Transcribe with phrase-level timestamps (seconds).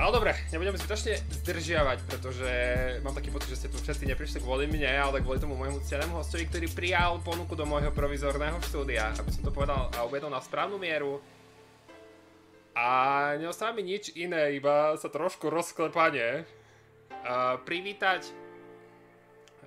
[0.00, 2.48] Ale dobre, nebudem zbytočne zdržiavať, pretože
[3.04, 6.16] mám taký pocit, že ste tu všetci neprišli kvôli mne, ale kvôli tomu môjmu ctenému
[6.16, 10.40] hostovi, ktorý prijal ponuku do môjho provizorného štúdia, aby som to povedal a uvedol na
[10.40, 11.20] správnu mieru.
[12.72, 12.88] A
[13.36, 16.48] neostáva mi nič iné, iba sa trošku rozklepanie.
[17.20, 18.24] Uh, privítať...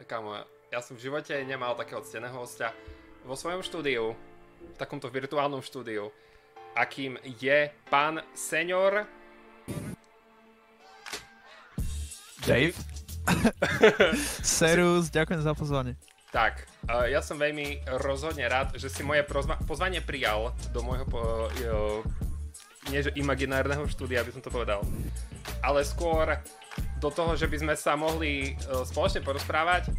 [0.10, 0.34] Kamo,
[0.74, 2.74] ja som v živote nemal takého cteného hostia
[3.22, 4.18] vo svojom štúdiu,
[4.66, 6.10] v takomto virtuálnom štúdiu,
[6.74, 9.06] akým je pán senior
[12.44, 12.76] Dave?
[14.44, 15.96] Serus, ďakujem za pozvanie.
[16.34, 21.06] Tak, uh, ja som veľmi rozhodne rád, že si moje prozva- pozvanie prijal do môjho
[21.08, 24.84] po- uh, nie že imaginárneho štúdia, aby som to povedal,
[25.64, 26.42] ale skôr
[27.00, 29.94] do toho, že by sme sa mohli uh, spoločne porozprávať.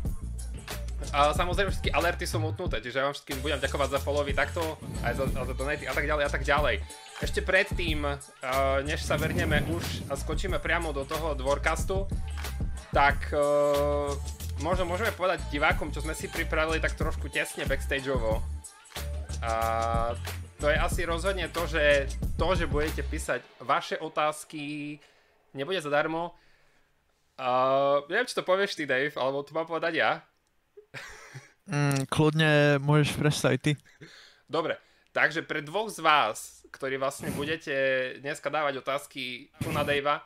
[1.14, 4.76] A samozrejme všetky alerty sú mutnuté, čiže ja vám všetkým budem ďakovať za followy takto,
[5.04, 6.80] aj za, za donaty a tak ďalej a tak ďalej.
[7.22, 8.18] Ešte predtým, uh,
[8.82, 12.10] než sa vrhneme už a skočíme priamo do toho dvorkastu,
[12.90, 14.10] tak uh,
[14.62, 18.42] možno môžeme povedať divákom, čo sme si pripravili tak trošku tesne backstageovo.
[19.44, 19.52] A
[20.58, 24.96] to je asi rozhodne to, že to, že budete písať vaše otázky,
[25.54, 26.34] nebude zadarmo.
[27.34, 30.22] Uh, neviem, či to povieš ty, Dave, alebo to mám povedať ja.
[31.64, 33.72] Mm, kľudne môžeš predstaviť ty.
[34.44, 34.76] Dobre,
[35.16, 37.74] takže pre dvoch z vás, ktorí vlastne budete
[38.18, 40.18] dneska dávať otázky tu na Davea,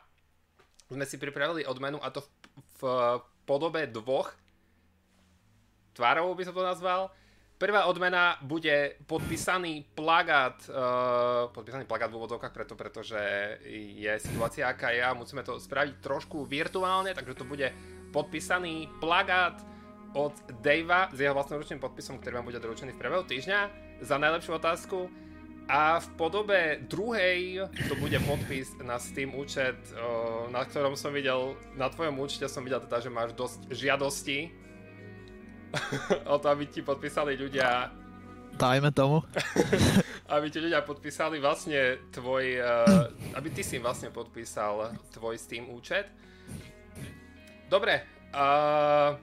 [0.89, 2.29] sme si pripravili odmenu a to v,
[2.81, 2.83] v
[3.45, 4.33] podobe dvoch
[5.93, 7.13] tvárov by som to nazval.
[7.59, 13.19] Prvá odmena bude podpísaný plagát, uh, podpísaný plagát v úvodzovkách preto, pretože
[13.99, 17.67] je situácia aká je a musíme to spraviť trošku virtuálne, takže to bude
[18.15, 19.59] podpísaný plagát
[20.15, 20.31] od
[20.63, 23.59] Davea s jeho vlastnoručným podpisom, ktorý vám bude doručený v priebehu týždňa
[24.07, 25.11] za najlepšiu otázku.
[25.69, 29.77] A v podobe druhej to bude podpis na Steam účet,
[30.49, 34.49] na ktorom som videl, na tvojom účte som videl teda, že máš dosť žiadostí
[36.33, 37.93] o to, aby ti podpísali ľudia
[38.59, 39.21] Dajme tomu.
[40.35, 42.59] aby ti ľudia podpísali vlastne tvoj,
[43.37, 46.09] aby ty si im vlastne podpísal tvoj Steam účet.
[47.69, 48.01] Dobre,
[48.33, 49.13] uh,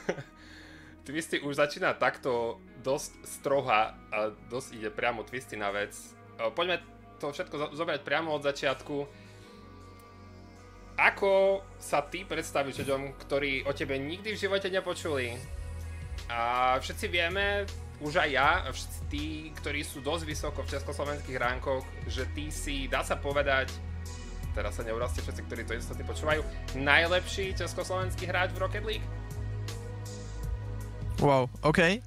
[1.06, 5.90] Twisty už začína takto dosť stroha a dosť ide priamo Twisty na vec.
[6.54, 6.78] Poďme
[7.18, 8.96] to všetko zobrať priamo od začiatku.
[10.96, 15.34] Ako sa ty predstavíš ľuďom, ktorí o tebe nikdy v živote nepočuli?
[16.32, 17.68] A všetci vieme,
[18.00, 19.26] už aj ja, všetci tí,
[19.60, 23.68] ktorí sú dosť vysoko v československých ránkoch, že ty si, dá sa povedať,
[24.56, 26.40] teraz sa neurazte všetci, ktorí to istotne počúvajú,
[26.80, 29.06] najlepší československý hráč v Rocket League?
[31.20, 32.00] Wow, OK.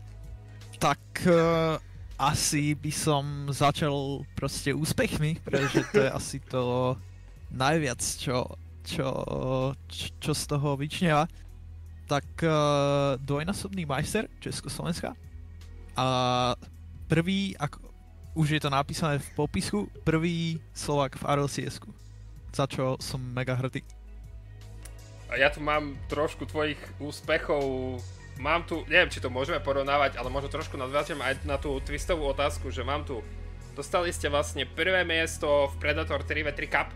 [0.80, 1.76] Tak uh,
[2.16, 6.96] asi by som začal proste úspechmi, pretože to je asi to
[7.52, 8.48] najviac, čo,
[8.88, 9.08] čo,
[10.24, 11.28] čo z toho vyčneva.
[12.08, 15.20] Tak uh, dvojnásobný majster Československa.
[16.00, 16.08] A
[17.12, 17.84] prvý, ako
[18.40, 21.84] už je to napísané v popisku, prvý Slovak v RLCS,
[22.56, 23.84] za čo som mega hrdý.
[25.28, 28.00] A ja tu mám trošku tvojich úspechov
[28.40, 32.32] mám tu, neviem, či to môžeme porovnávať, ale možno trošku nadviažem aj na tú twistovú
[32.32, 33.20] otázku, že mám tu,
[33.76, 36.90] dostali ste vlastne prvé miesto v Predator 3v3 Cup,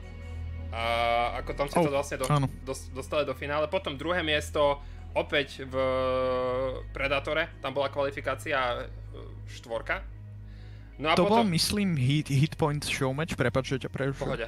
[0.73, 0.83] a
[1.43, 2.25] ako tam ste oh, to vlastne do,
[2.65, 4.81] do, dostali do finále, potom druhé miesto
[5.13, 5.75] opäť v
[6.89, 8.77] Predatore, tam bola kvalifikácia e,
[9.53, 10.01] štvorka.
[10.97, 11.45] No a to potom...
[11.45, 14.25] bol, myslím, hit, hit point showmatch, prepáč, že ťa prerušujem.
[14.25, 14.47] Pohode.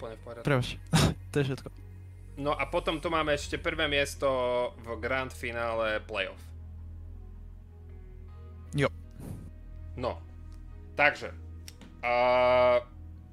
[0.00, 0.44] Úplne v poriadku.
[0.48, 0.66] Prepač,
[1.32, 1.68] to je všetko.
[2.36, 4.28] No a potom tu máme ešte prvé miesto
[4.84, 6.40] v Grand finále playoff.
[8.76, 8.92] Jo.
[9.96, 10.20] No,
[10.92, 11.32] takže.
[12.04, 12.84] Uh,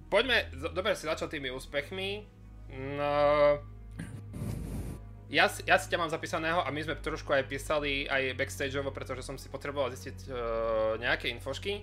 [0.07, 2.23] poďme, dobre si začal tými úspechmi.
[2.71, 3.11] No,
[5.33, 9.25] ja, ja si ťa mám zapísaného a my sme trošku aj písali aj backstageovo, pretože
[9.25, 10.37] som si potreboval zistiť uh,
[11.01, 11.81] nejaké infošky.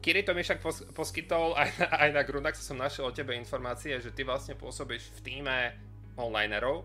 [0.00, 3.36] Kiri to mi však pos- poskytol aj na, aj na Grundax som našiel o tebe
[3.36, 5.56] informácie, že ty vlastne pôsobíš v týme
[6.20, 6.84] onlinerov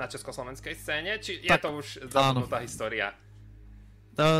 [0.00, 3.12] na československej scéne, či tak, je to už zabudnutá história?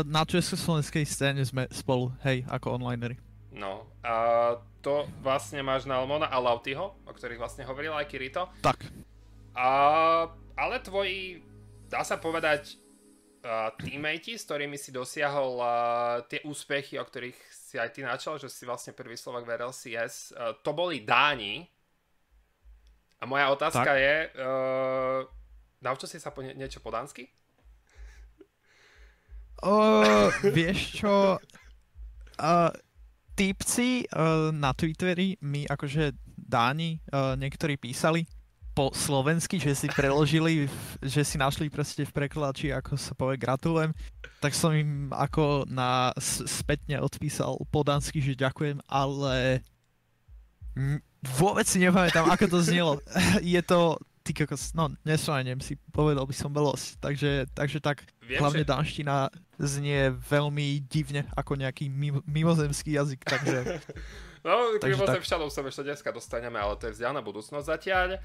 [0.05, 3.17] Na československej scéne sme spolu, hej, ako onlinery.
[3.51, 8.49] No, a to vlastne máš na Almona a Lautiho, o ktorých vlastne hovoril aj Kirito.
[8.63, 8.87] Tak.
[9.53, 9.69] A,
[10.57, 11.43] ale tvoji,
[11.91, 12.79] dá sa povedať,
[13.43, 15.67] uh, s ktorými si dosiahol uh,
[16.25, 20.35] tie úspechy, o ktorých si aj ty načal, že si vlastne prvý Slovak v RLCS,
[20.35, 21.67] uh, to boli Dáni,
[23.21, 24.01] a moja otázka tak.
[24.01, 25.21] je, uh,
[25.85, 27.29] naučil si sa po nie, niečo po dánsky?
[29.61, 32.71] Uh, vieš čo, uh,
[33.37, 36.17] typci uh, na Twitteri mi akože
[36.51, 38.25] Dáni uh, niektorí písali
[38.73, 40.65] po slovensky, že si preložili,
[41.03, 43.91] že si našli proste v prekladači, ako sa povie gratulujem,
[44.39, 49.61] tak som im ako na spätne odpísal po dánsky, že ďakujem, ale
[51.37, 52.93] vôbec si nepamätám, ako to znelo.
[53.43, 56.97] Je to, ty kokos, no nesraniem si, povedal by som belos.
[57.01, 58.69] Takže, takže tak, Viem, hlavne že...
[58.69, 59.15] dánština
[59.61, 61.89] znie veľmi divne, ako nejaký
[62.25, 63.57] mimozemský jazyk, takže...
[64.41, 68.17] No, k mimozemšťanov sa ešte dneska dostaneme, ale to je vzdialená budúcnosť zatiaľ.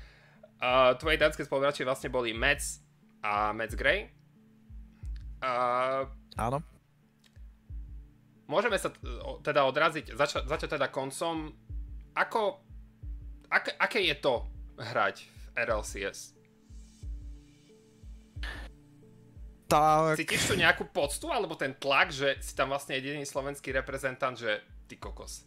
[0.57, 2.81] Uh, tvoje dánske spoluhráči vlastne boli Mets
[3.21, 4.09] a Mets Grey.
[5.45, 6.09] Uh,
[6.41, 6.65] Áno.
[8.49, 8.89] Môžeme sa
[9.45, 11.53] teda odraziť, začať zača teda koncom.
[12.17, 12.65] Ako,
[13.53, 14.49] ak, aké je to
[14.81, 16.33] hrať v RLCS?
[19.69, 20.17] Tak...
[20.17, 24.65] Cítiš tu nejakú poctu, alebo ten tlak, že si tam vlastne jediný slovenský reprezentant, že
[24.89, 25.45] ty kokos?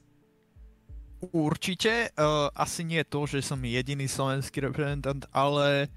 [1.34, 5.90] Určite, uh, asi nie to, že som jediný slovenský reprezentant, ale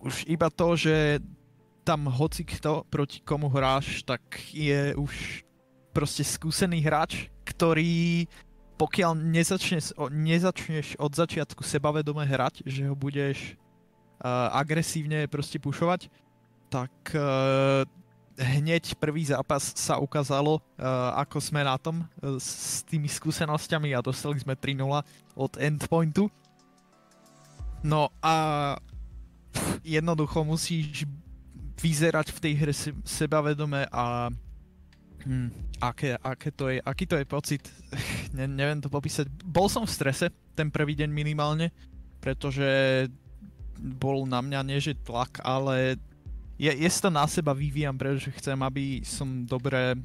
[0.00, 1.18] už iba to, že
[1.82, 4.22] tam hoci kto proti komu hráš, tak
[4.52, 5.42] je už
[5.96, 8.28] proste skúsený hráč, ktorý
[8.76, 13.56] pokiaľ nezačneš, nezačneš od začiatku sebavedome hrať, že ho budeš
[14.20, 16.12] uh, agresívne proste pušovať,
[16.68, 17.88] tak uh,
[18.36, 24.04] hneď prvý zápas sa ukázalo, uh, ako sme na tom uh, s tými skúsenosťami a
[24.04, 24.84] dostali sme 3-0
[25.36, 26.28] od endpointu.
[27.80, 28.34] No a
[29.56, 31.08] pff, jednoducho musíš
[31.80, 32.74] vyzerať v tej hre
[33.04, 34.32] sebavedome a
[35.26, 35.50] hm,
[35.82, 37.62] aké, aké to je, aký to je pocit,
[38.38, 39.26] ne, neviem to popísať.
[39.42, 41.74] Bol som v strese ten prvý deň minimálne,
[42.22, 42.64] pretože
[43.76, 46.00] bol na mňa nie že tlak, ale
[46.56, 49.98] je, je to na seba vyvíjam, pretože chcem, aby som dobre,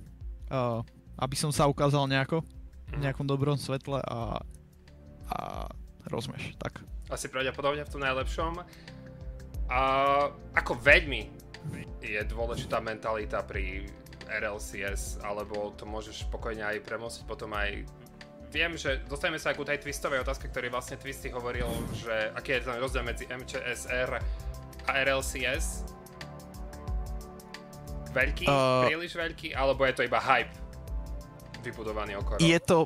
[0.51, 0.83] uh,
[1.15, 2.43] aby som sa ukázal nejako,
[2.91, 3.01] v mhm.
[3.07, 4.43] nejakom dobrom svetle a,
[5.31, 5.37] a
[6.11, 6.83] rozmeš, tak.
[7.07, 8.59] Asi pravdepodobne v tom najlepšom.
[9.71, 9.81] A
[10.51, 11.31] ako veľmi
[12.03, 13.87] je dôležitá mentalita pri
[14.31, 17.83] RLCS, alebo to môžeš spokojne aj premostiť potom aj
[18.51, 22.59] viem, že dostaneme sa aj ku tej twistovej otázke, ktorý vlastne Twisty hovoril, že aký
[22.59, 24.09] je ten rozdiel medzi MČSR
[24.87, 25.87] a RLCS
[28.11, 30.51] veľký, uh, príliš veľký, alebo je to iba hype
[31.63, 32.43] vybudovaný okolo?
[32.43, 32.83] Je to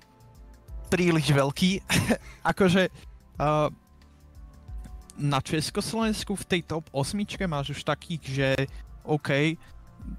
[0.94, 1.81] príliš veľký.
[2.51, 2.94] akože
[3.41, 3.74] uh,
[5.18, 7.18] na Československu v tej top 8
[7.50, 8.50] máš už takých, že
[9.01, 9.57] OK,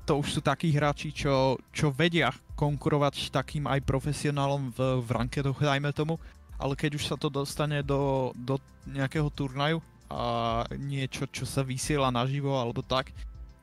[0.07, 5.59] to už sú takí hráči, čo, čo vedia konkurovať takým aj profesionálom v, v rankedoch,
[5.59, 6.17] dajme tomu,
[6.57, 8.57] ale keď už sa to dostane do, do
[8.89, 13.11] nejakého turnaju a niečo, čo sa vysiela naživo alebo tak,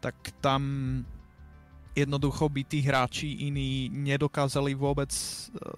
[0.04, 0.62] tak tam
[1.96, 5.72] jednoducho by tí hráči iní nedokázali vôbec uh,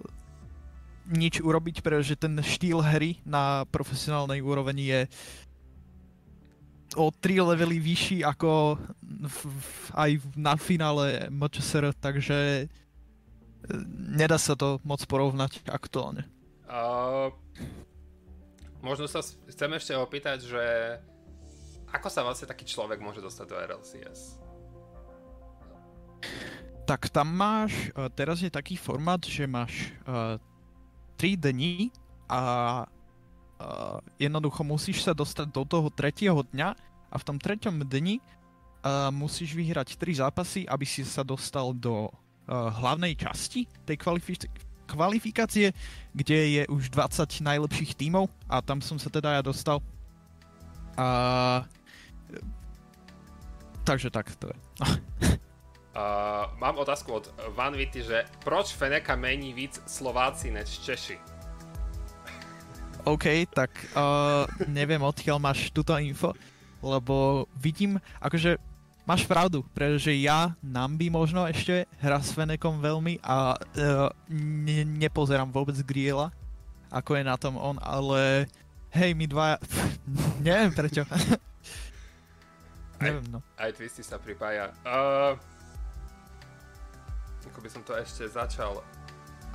[1.06, 5.02] nič urobiť, pretože ten štýl hry na profesionálnej úrovni je
[6.94, 12.86] o 3 levely vyšší ako v, v, aj na finále MČSR, takže uh,
[14.14, 16.30] nedá sa to moc porovnať aktuálne.
[16.70, 17.34] Uh,
[18.86, 20.64] možno sa chcem ešte opýtať, že
[21.90, 24.22] ako sa vlastne taký človek môže dostať do RLCS?
[26.86, 30.38] Tak tam máš, uh, teraz je taký formát, že máš uh,
[31.18, 31.90] 3 dní
[32.30, 32.84] a
[33.66, 36.70] uh, jednoducho musíš sa dostať do toho tretieho dňa
[37.10, 42.06] a v tom treťom dni uh, musíš vyhrať 3 zápasy, aby si sa dostal do
[42.06, 42.14] uh,
[42.78, 44.54] hlavnej časti tej kvalifi-
[44.86, 45.74] kvalifikácie,
[46.14, 49.82] kde je už 20 najlepších tímov a tam som sa teda ja dostal.
[50.96, 51.66] A...
[53.86, 54.58] Takže tak to je.
[55.94, 61.35] Uh, mám otázku od Van Vity, že proč Feneka mení víc Slováci než Češi?
[63.06, 66.34] OK, tak uh, neviem odkiaľ máš túto info,
[66.82, 68.58] lebo vidím, akože
[69.06, 75.54] máš pravdu, pretože ja Nambi možno ešte hra s Fenekom veľmi a uh, ne, nepozerám
[75.54, 76.34] vôbec Griela,
[76.90, 78.50] ako je na tom on, ale
[78.90, 79.62] hej, my dva,
[80.46, 81.06] neviem prečo.
[83.06, 83.46] neviem, no.
[83.62, 84.74] Aj, aj Twisty sa pripája.
[84.82, 85.38] Uh,
[87.46, 88.82] ako by som to ešte začal.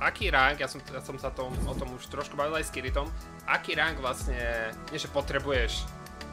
[0.01, 2.73] Aký rank, ja som, ja som sa tom, o tom už trošku bavil aj s
[2.73, 3.05] Kiritom,
[3.45, 5.85] aký rank vlastne, nie že potrebuješ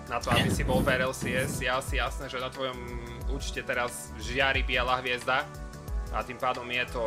[0.09, 2.81] na to, aby si bol v RLCS, je asi jasné, že na tvojom
[3.29, 5.45] účte teraz žiari biela hviezda
[6.17, 7.05] a tým pádom je to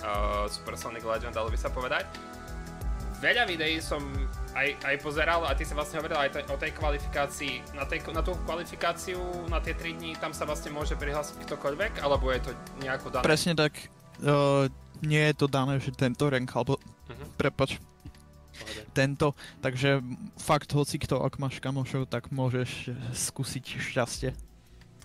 [0.00, 2.08] uh, Supersonic Legend, dalo by sa povedať.
[3.20, 4.00] Veľa videí som
[4.56, 8.00] aj, aj pozeral a ty si vlastne hovoril aj te, o tej kvalifikácii, na, tej,
[8.16, 9.20] na tú kvalifikáciu,
[9.52, 13.26] na tie 3 dní, tam sa vlastne môže prihlásiť ktokoľvek, alebo je to nejako dané?
[13.26, 13.90] Presne tak,
[14.24, 14.66] uh,
[15.02, 17.28] nie je to dané, že tento rank, alebo, uh-huh.
[17.38, 17.78] prepač,
[18.90, 20.02] tento, takže
[20.38, 24.30] fakt hoci kto, ak máš kamošov, tak môžeš skúsiť šťastie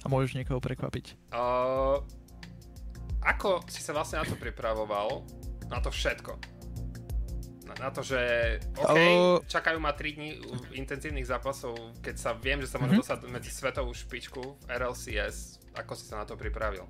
[0.01, 1.29] a môžeš niekoho prekvapiť.
[1.29, 2.01] Uh,
[3.23, 5.23] ako si sa vlastne na to pripravoval?
[5.69, 6.35] Na to všetko?
[7.63, 8.19] Na, na to, že
[8.75, 10.29] OK, uh, čakajú ma 3 dní
[10.75, 13.07] intenzívnych zápasov, keď sa viem, že sa môžem uh-huh.
[13.07, 15.63] dostať medzi svetovú špičku v RLCS.
[15.79, 16.83] Ako si sa na to pripravil?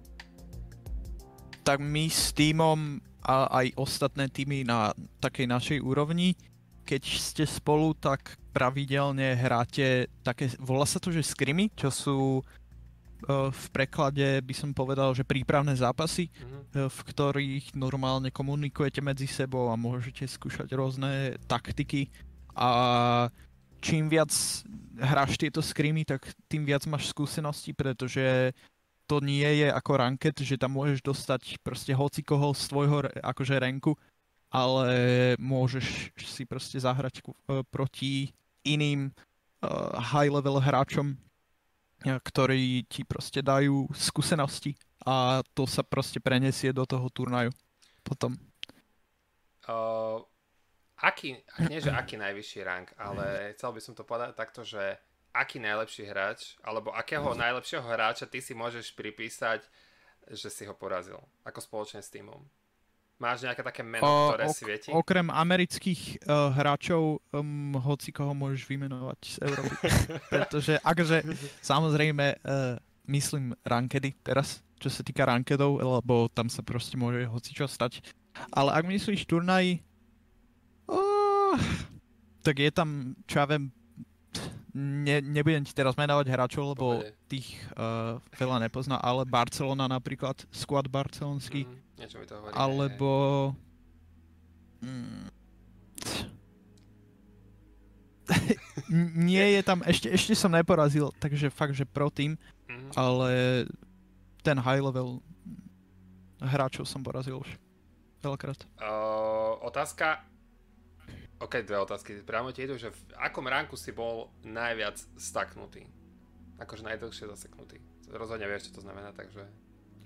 [1.63, 4.91] Tak my s týmom a aj ostatné týmy na
[5.24, 6.36] takej našej úrovni,
[6.84, 12.43] keď ste spolu, tak pravidelne hráte také, volá sa to, že skrimy, čo sú
[13.24, 16.91] Eh, v preklade by som povedal, že prípravné zápasy, mm-hmm.
[16.91, 22.12] v ktorých normálne komunikujete medzi sebou a môžete skúšať rôzne taktiky
[22.51, 22.70] a
[23.79, 24.32] čím viac
[25.00, 28.51] hráš tieto skrimy, tak tým viac máš skúsenosti, pretože
[29.07, 33.55] to nie je ako ranket, že tam môžeš dostať proste hoci koho z tvojho akože
[33.60, 33.93] renku,
[34.53, 34.88] ale
[35.41, 38.29] môžeš si proste zahrať uh, proti
[38.63, 41.17] iným uh, high level hráčom,
[42.03, 44.75] ktorí ti proste dajú skúsenosti
[45.07, 47.51] a to sa proste prenesie do toho turnaju
[48.03, 48.36] potom.
[49.63, 50.19] Uh,
[51.00, 51.39] aký,
[51.72, 55.00] nie že aký najvyšší rank, ale chcel by som to povedať takto, že
[55.33, 59.65] aký najlepší hráč, alebo akého najlepšieho hráča ty si môžeš pripísať,
[60.29, 62.39] že si ho porazil, ako spoločne s týmom.
[63.17, 64.89] Máš nejaké také meno, o, ktoré ok, svieti?
[64.91, 69.75] Okrem amerických uh, hráčov, um, hoci koho môžeš vymenovať z Európy.
[70.33, 71.17] Pretože akože
[71.61, 72.75] samozrejme uh,
[73.07, 78.03] myslím rankedy teraz, čo sa týka rankedov, lebo tam sa proste môže hoci čo stať.
[78.49, 79.77] Ale ak myslíš turnaj,
[80.89, 81.55] uh,
[82.43, 83.71] tak je tam, čo ja viem,
[84.73, 87.13] ne, nebudem ti teraz menovať hráčov, lebo Pohode.
[87.29, 91.69] tých uh, veľa nepozná, ale Barcelona napríklad, squad barcelonský.
[91.69, 92.53] Mm, niečo mi to hovorí.
[92.57, 93.09] Alebo...
[94.81, 95.29] Mm,
[99.29, 102.91] nie je tam, ešte, ešte som neporazil, takže fakt, že pro tým, mm-hmm.
[102.97, 103.29] ale
[104.41, 105.21] ten high level
[106.43, 107.49] hráčov som porazil už
[108.19, 108.59] veľakrát.
[108.79, 110.23] Uh, otázka,
[111.43, 112.23] OK, dve otázky.
[112.23, 115.83] Priamo ti idú, že v akom ránku si bol najviac staknutý?
[116.55, 117.83] Akože najdlhšie zaseknutý.
[118.07, 119.43] Rozhodne vieš, čo to znamená, takže...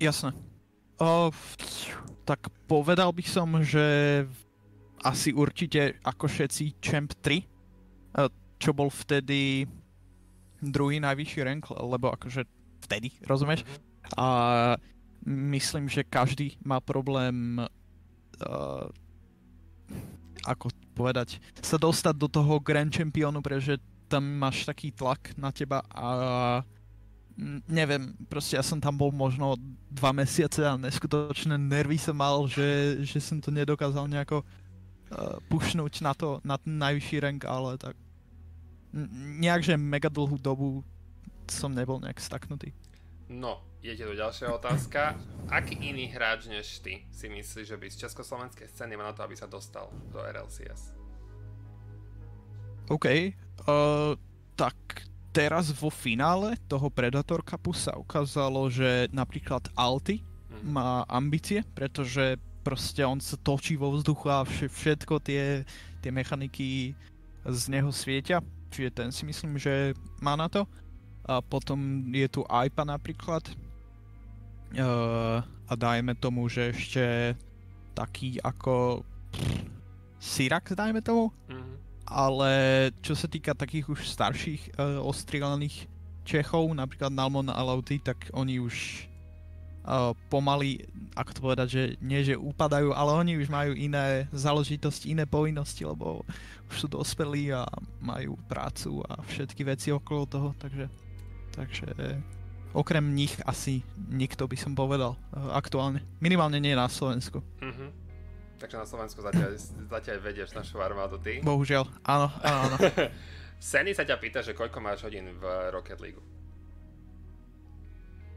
[0.01, 0.33] Jasné.
[0.97, 1.29] O,
[2.25, 3.85] tak povedal by som, že
[5.05, 7.45] asi určite ako všetci Champ 3,
[8.57, 9.69] čo bol vtedy
[10.57, 12.49] druhý najvyšší rank, lebo akože
[12.89, 13.61] vtedy, rozumieš?
[13.61, 14.17] Mm-hmm.
[14.17, 14.27] A
[15.29, 18.89] myslím, že každý má problém uh,
[20.49, 23.77] ako povedať, sa dostať do toho Grand Championu, pretože
[24.09, 26.07] tam máš taký tlak na teba a
[27.69, 29.53] neviem, proste ja som tam bol možno
[29.93, 36.01] dva mesiace a neskutočné nervy som mal, že, že som to nedokázal nejako uh, pušnúť
[36.01, 37.93] na to, na ten najvyšší rank, ale tak
[39.37, 40.81] nejak, že mega dlhú dobu
[41.45, 42.73] som nebol nejak staknutý.
[43.27, 45.15] No, Idete do ďalšia otázka.
[45.47, 49.23] Aký iný hráč než ty si myslíš, že by z československej scény mal na to,
[49.23, 50.91] aby sa dostal do RLCS?
[52.91, 53.05] OK.
[53.63, 54.17] Uh,
[54.59, 54.75] tak
[55.29, 60.67] teraz vo finále toho Predator Cupu sa ukázalo, že napríklad Alty mm.
[60.67, 65.63] má ambície, pretože proste on sa točí vo vzduchu a všetko tie,
[66.03, 66.91] tie mechaniky
[67.45, 68.41] z neho svietia.
[68.73, 70.67] Čiže ten si myslím, že má na to.
[71.27, 73.43] A potom je tu Aipa napríklad,
[74.75, 75.39] Uh,
[75.71, 77.31] a dajme tomu, že ešte
[77.95, 78.99] taký ako
[80.19, 81.31] Syrax, dajme tomu.
[81.47, 81.75] Mm-hmm.
[82.03, 82.51] Ale
[82.99, 85.87] čo sa týka takých už starších uh, ostrielaných
[86.27, 89.07] Čechov, napríklad Nalmon a Lauty, tak oni už
[89.87, 90.83] uh, pomaly,
[91.15, 95.87] ako to povedať, že nie že upadajú, ale oni už majú iné záležitosti, iné povinnosti,
[95.87, 96.27] lebo
[96.67, 97.63] už sú dospelí a
[98.03, 100.91] majú prácu a všetky veci okolo toho, takže,
[101.57, 102.21] takže
[102.77, 106.05] okrem nich asi nikto by som povedal uh, aktuálne.
[106.21, 107.41] Minimálne nie na Slovensku.
[107.57, 107.89] Mm-hmm.
[108.57, 109.53] Takže na Slovensku zatiaľ,
[109.89, 111.41] zatiaľ vedieš našu armádu ty.
[111.41, 112.77] Bohužiaľ, áno, áno, áno.
[113.57, 116.21] Seny sa ťa pýta, že koľko máš hodín v Rocket League?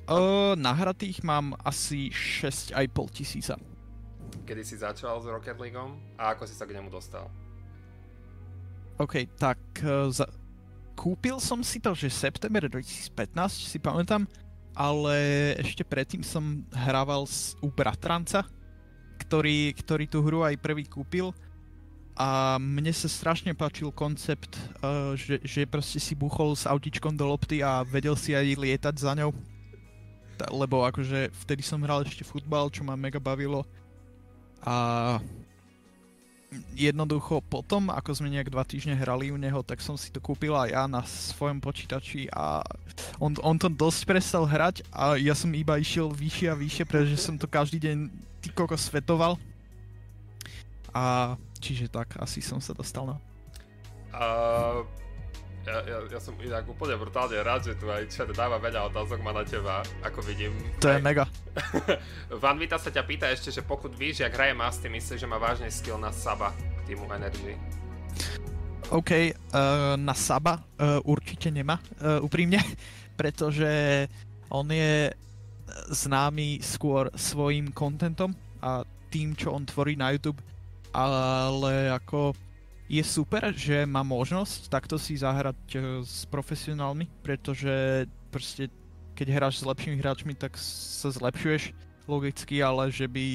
[0.09, 2.73] Uh, nahratých mám asi 6,5
[3.12, 3.55] tisíca.
[4.49, 7.29] Kedy si začal s Rocket Leagueom a ako si sa k nemu dostal?
[9.00, 9.61] OK, tak
[10.12, 10.29] za,
[11.00, 13.16] kúpil som si to, že september 2015,
[13.57, 14.28] si pamätám,
[14.76, 15.16] ale
[15.57, 17.25] ešte predtým som hrával
[17.64, 18.45] u bratranca,
[19.25, 21.33] ktorý, ktorý tú hru aj prvý kúpil
[22.21, 27.25] a mne sa strašne páčil koncept, uh, že, že proste si buchol s autičkom do
[27.25, 29.33] lopty a vedel si aj lietať za ňou.
[30.37, 33.64] Ta, lebo akože vtedy som hral ešte futbal, čo ma mega bavilo.
[34.61, 35.16] A
[36.75, 40.54] jednoducho potom, ako sme nejak dva týždne hrali u neho, tak som si to kúpil
[40.54, 42.62] aj ja na svojom počítači a
[43.23, 47.16] on, on to dosť prestal hrať a ja som iba išiel vyššie a vyššie, pretože
[47.23, 48.11] som to každý deň
[48.42, 49.38] ty koko svetoval.
[50.90, 53.16] A čiže tak, asi som sa dostal na...
[54.11, 54.83] Uh,
[55.67, 59.21] ja, ja, ja som inak úplne brutálne rád, že tu aj chat dáva veľa otázok
[59.21, 60.57] má na teba, ako vidím.
[60.81, 61.29] To je mega.
[62.43, 65.37] Van Vita sa ťa pýta ešte, že pokud víš, jak hraje Masty, myslíš, že má
[65.37, 66.57] vážne skill na Saba
[66.88, 67.61] týmu Energy?
[68.90, 72.59] OK, uh, na Saba uh, určite nemá, uh, úprimne,
[73.21, 73.69] pretože
[74.50, 75.12] on je
[75.93, 80.43] známy skôr svojim kontentom a tým, čo on tvorí na YouTube,
[80.90, 82.35] ale ako
[82.90, 88.04] je super, že má možnosť takto si zahrať uh, s profesionálmi, pretože
[88.35, 88.66] proste
[89.14, 91.70] keď hráš s lepšími hráčmi, tak sa zlepšuješ
[92.11, 93.26] logicky, ale že by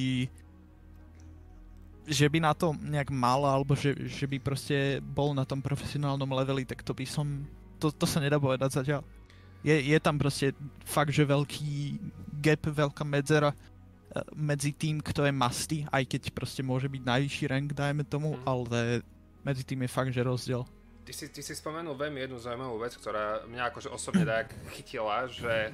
[2.05, 6.29] že by na to nejak mal, alebo že, že by proste bol na tom profesionálnom
[6.37, 7.49] leveli, tak to by som,
[7.81, 9.01] to, to sa nedá povedať zatiaľ.
[9.65, 10.53] Je, je tam proste
[10.85, 11.97] fakt, že veľký
[12.45, 17.45] gap, veľká medzera eh, medzi tým, kto je masty, aj keď proste môže byť najvyšší
[17.49, 18.41] rank, dajme tomu, mm.
[18.45, 19.01] ale
[19.45, 20.65] medzi tým je fakt, že rozdiel.
[21.05, 25.29] Ty si, ty si spomenul veľmi jednu zaujímavú vec, ktorá mňa akože osobne tak chytila,
[25.29, 25.69] že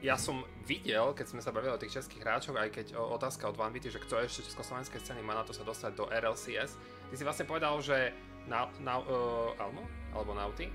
[0.00, 3.48] ja som videl, keď sme sa bavili o tých českých hráčoch, aj keď o, otázka
[3.48, 6.76] od Vanvity, že kto ešte československej scény má na to sa dostať do RLCS,
[7.08, 8.12] ty si vlastne povedal, že
[8.44, 9.84] na, na, uh, Almo?
[10.12, 10.68] Alebo Nauty?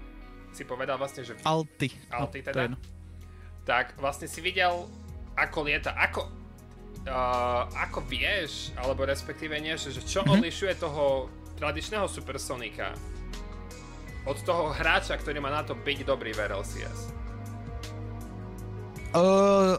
[0.49, 1.37] Si povedal vlastne, že...
[1.45, 1.93] Alty.
[2.09, 2.61] Alty no, teda.
[3.65, 4.89] Tak vlastne si videl,
[5.37, 6.25] ako lieta, ako,
[7.05, 10.41] uh, ako vieš, alebo respektíve nie, že, že čo mm-hmm.
[10.41, 11.29] odlišuje toho
[11.59, 12.95] tradičného Supersonika
[14.23, 16.99] od toho hráča, ktorý má na to byť dobrý v RLCS?
[19.11, 19.75] Uh,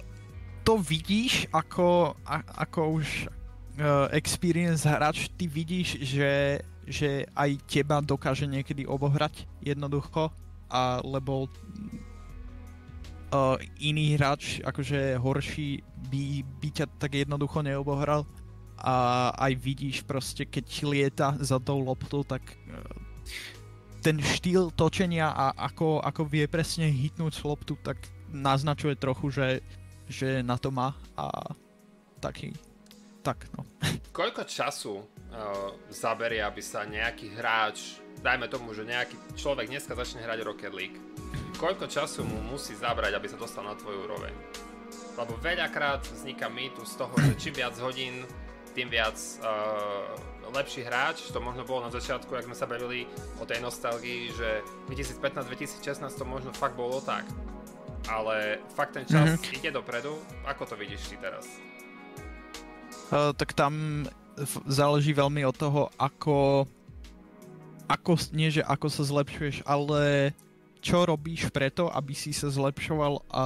[0.67, 8.05] to vidíš ako, a, ako už uh, experience hráč, ty vidíš, že, že aj teba
[8.05, 10.29] dokáže niekedy obohrať jednoducho,
[10.71, 11.47] a lebo
[13.31, 18.27] uh, iný hráč, akože horší, by, by ťa tak jednoducho neobohral
[18.81, 22.57] a aj vidíš proste, keď lieta za tou loptou, tak e,
[24.01, 28.01] ten štýl točenia a ako, ako vie presne hitnúť loptu, tak
[28.33, 29.49] naznačuje trochu, že,
[30.09, 31.53] že na to má a
[32.25, 32.57] taký,
[33.21, 33.69] tak no.
[34.11, 35.05] Koľko času uh,
[35.93, 40.99] zaberie, aby sa nejaký hráč, dajme tomu, že nejaký človek dneska začne hrať Rocket League,
[41.61, 44.33] koľko času mu musí zabrať, aby sa dostal na tvoju úroveň?
[45.21, 48.25] Lebo veľakrát vzniká mýtus z toho, že čím viac hodín
[48.75, 50.15] tým viac uh,
[50.51, 51.31] lepší hráč.
[51.31, 53.07] To možno bolo na začiatku, ak sme sa bavili
[53.39, 57.27] o tej nostalgii, že 2015-2016 to možno fakt bolo tak.
[58.09, 59.57] Ale fakt ten čas mm-hmm.
[59.61, 60.19] ide dopredu.
[60.49, 61.47] Ako to vidíš ty teraz?
[63.11, 64.07] Uh, tak tam
[64.67, 66.65] záleží veľmi od toho, ako,
[67.91, 70.33] ako, nie že ako sa zlepšuješ, ale
[70.81, 73.45] čo robíš preto, aby si sa zlepšoval a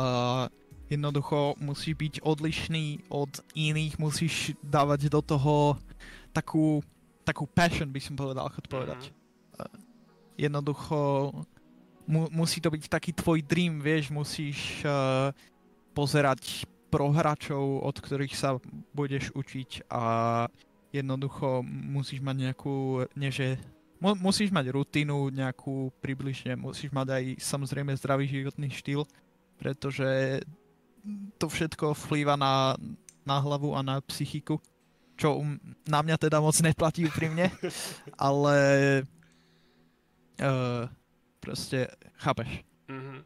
[0.89, 5.81] jednoducho musíš byť odlišný od iných, musíš dávať do toho
[6.35, 6.85] takú,
[7.25, 9.11] takú passion, by som povedal, to povedať.
[9.11, 9.81] Mm-hmm.
[10.35, 10.99] Jednoducho
[12.11, 15.31] mu, musí to byť taký tvoj dream, vieš, musíš uh,
[15.97, 18.59] pozerať prohračov, od ktorých sa
[18.95, 20.05] budeš učiť a
[20.95, 23.59] jednoducho musíš mať nejakú, nie že
[23.99, 29.03] mu, musíš mať rutinu nejakú približne, musíš mať aj samozrejme zdravý životný štýl,
[29.59, 30.43] pretože
[31.39, 32.77] to všetko vplýva na,
[33.25, 34.61] na hlavu a na psychiku,
[35.15, 37.53] čo um, na mňa teda moc neplatí úprimne,
[38.19, 38.57] ale
[40.41, 40.89] uh,
[41.39, 43.19] proste chápeš, mm-hmm.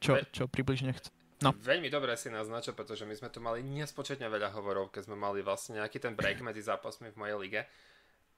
[0.00, 1.12] čo, čo približne chce.
[1.44, 1.52] No.
[1.52, 5.44] Veľmi dobre si naznačil, pretože my sme tu mali nespočetne veľa hovorov, keď sme mali
[5.44, 7.62] vlastne nejaký ten break medzi zápasmi v mojej lige.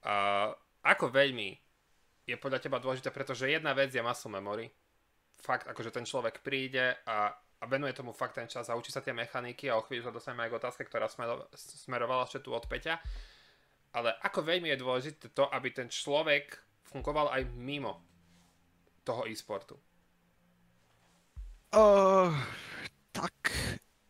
[0.03, 0.51] A
[0.83, 1.55] ako veľmi
[2.27, 4.67] je podľa teba dôležité, pretože jedna vec je muscle memory.
[5.39, 9.03] Fakt, akože ten človek príde a a venuje tomu fakt ten čas a učí sa
[9.03, 11.11] tie mechaniky a o chvíľu sa dostaneme aj k otázke, ktorá
[11.51, 12.95] smerovala ešte tu od Peťa.
[13.91, 16.55] Ale ako veľmi je dôležité to, aby ten človek
[16.87, 17.99] fungoval aj mimo
[19.03, 19.75] toho e-sportu?
[21.75, 22.31] Uh,
[23.11, 23.33] tak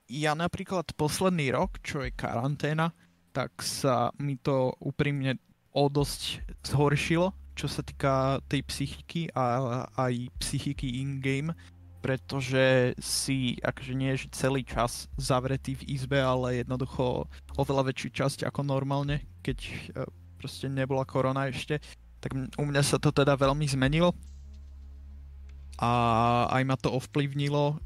[0.08, 2.94] ja napríklad posledný rok, čo je karanténa,
[3.34, 5.42] tak sa mi to úprimne
[5.74, 11.56] o dosť zhoršilo, čo sa týka tej psychiky a aj psychiky in-game
[12.00, 17.28] pretože si akože nie je celý čas zavretý v izbe, ale jednoducho
[17.60, 19.72] oveľa väčšiu časť ako normálne, keď e,
[20.40, 21.84] proste nebola korona ešte.
[22.20, 24.16] Tak u mňa sa to teda veľmi zmenilo
[25.80, 25.92] a
[26.52, 27.78] aj ma to ovplyvnilo e,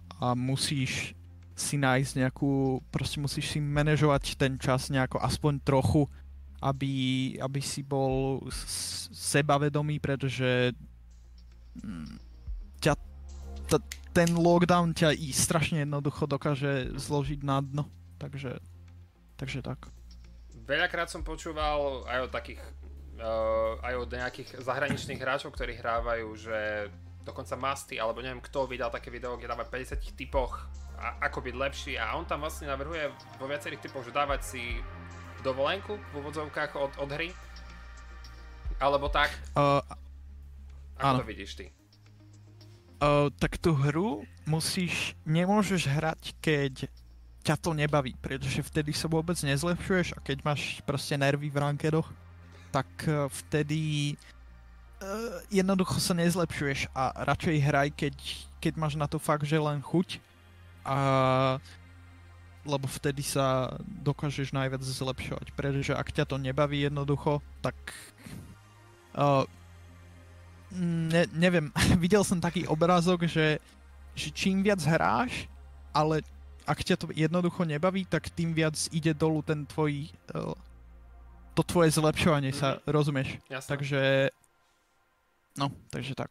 [0.00, 1.12] a musíš
[1.56, 6.04] si nájsť nejakú, proste musíš si manažovať ten čas nejako aspoň trochu
[6.62, 6.92] aby,
[7.36, 8.40] aby si bol
[9.12, 10.72] sebavedomý, pretože
[13.66, 17.84] t- ten lockdown ťa i strašne jednoducho dokáže zložiť na dno.
[18.16, 18.58] Takže,
[19.36, 19.92] takže tak.
[20.66, 22.62] Veľakrát som počúval aj od takých
[23.20, 26.88] uh, aj od nejakých zahraničných hráčov, ktorí hrávajú, že
[27.26, 30.64] dokonca Masty, alebo neviem kto vydal také video, kde dáva 50 typoch
[30.96, 34.62] a, ako byť lepší a on tam vlastne navrhuje vo viacerých typoch, že dávať si
[35.42, 37.34] dovolenku v úvodzovkách od, od hry
[38.80, 39.32] alebo tak.
[39.56, 39.80] Uh,
[40.96, 41.18] ako áno.
[41.20, 41.75] to vidíš ty?
[43.36, 46.88] Tak tú hru musíš, nemôžeš hrať, keď
[47.46, 52.10] ťa to nebaví, pretože vtedy sa vôbec nezlepšuješ a keď máš proste nervy v rankedoch,
[52.74, 54.14] tak uh, vtedy
[54.98, 58.14] uh, jednoducho sa nezlepšuješ a radšej hraj, keď,
[58.58, 60.18] keď máš na to fakt, že len chuť
[60.82, 60.98] a
[62.66, 67.78] lebo vtedy sa dokážeš najviac zlepšovať, pretože ak ťa to nebaví jednoducho, tak
[69.14, 69.46] uh,
[70.76, 71.72] ne, neviem,
[72.04, 73.58] videl som taký obrázok, že,
[74.12, 75.48] že čím viac hráš,
[75.90, 76.20] ale
[76.66, 80.52] ak ťa to jednoducho nebaví, tak tým viac ide dolu ten tvoj uh,
[81.56, 82.76] to tvoje zlepšovanie mm-hmm.
[82.76, 82.92] sa, mhm.
[82.92, 83.28] rozumieš?
[83.48, 83.70] Jasne.
[83.72, 84.02] Takže
[85.56, 86.28] no, takže tak.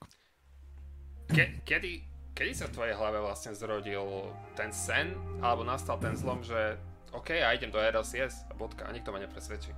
[1.25, 2.05] Ke, kedy,
[2.37, 6.77] kedy sa v tvojej hlave vlastne zrodil ten sen, alebo nastal ten zlom, že
[7.09, 9.73] OK, ja idem do RLCS a bodka, a nikto ma nepresvedčí.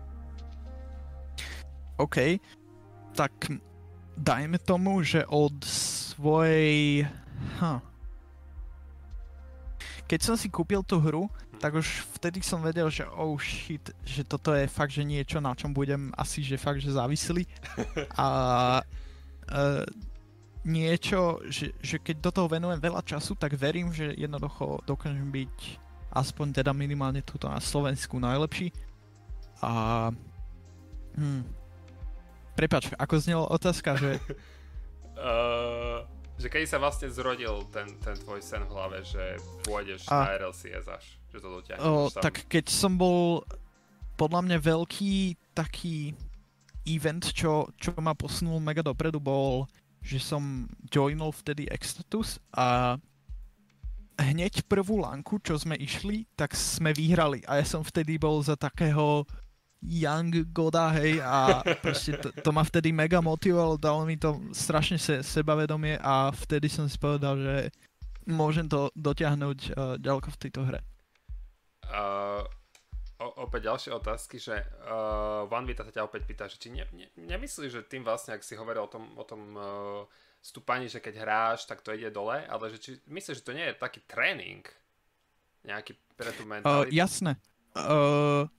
[1.96, 2.42] OK,
[3.16, 3.32] tak
[4.18, 7.06] dajme tomu, že od svojej...
[7.62, 7.80] Huh.
[10.10, 14.22] Keď som si kúpil tú hru, tak už vtedy som vedel, že oh shit, že
[14.24, 17.46] toto je fakt, že niečo, na čom budem asi, že fakt, že závislý.
[18.18, 18.28] A
[19.50, 19.84] uh,
[20.64, 25.56] niečo, že, že keď do toho venujem veľa času, tak verím, že jednoducho dokážem byť
[26.14, 28.72] aspoň teda minimálne tuto na Slovensku najlepší.
[29.62, 30.14] A
[31.18, 31.44] hm,
[32.58, 34.18] Prepač, ako znela otázka, že...
[35.22, 36.02] uh,
[36.42, 40.26] že kedy sa vlastne zrodil ten, ten tvoj sen v hlave, že pôjdeš a...
[40.26, 43.46] na RLCS až, že to dotiahneš uh, Tak keď som bol
[44.18, 46.18] podľa mňa veľký taký
[46.90, 49.70] event, čo, čo ma posunul mega dopredu, bol,
[50.02, 52.98] že som joinol vtedy Extatus a
[54.18, 57.46] hneď prvú lanku, čo sme išli, tak sme vyhrali.
[57.46, 59.30] A ja som vtedy bol za takého
[59.82, 64.98] young goda, hej, a proste to, to ma vtedy mega motivovalo, dalo mi to strašne
[64.98, 67.56] se, sebavedomie a vtedy som si povedal, že
[68.28, 70.80] môžem to dotiahnuť uh, ďaleko v tejto hre.
[71.88, 72.44] Uh,
[73.24, 76.84] o, opäť ďalšie otázky, že uh, Van Vita sa ťa opäť pýta, že či ne,
[76.92, 80.04] ne, nemyslíš, že tým vlastne, ak si hovoril o tom, o tom uh,
[80.42, 83.66] stúpaní, že keď hráš, tak to ide dole, ale že či myslíš, že to nie
[83.72, 84.66] je taký tréning
[85.64, 86.90] nejaký pre tú mentalitu?
[86.90, 87.40] Uh, jasné.
[87.78, 88.50] Uh,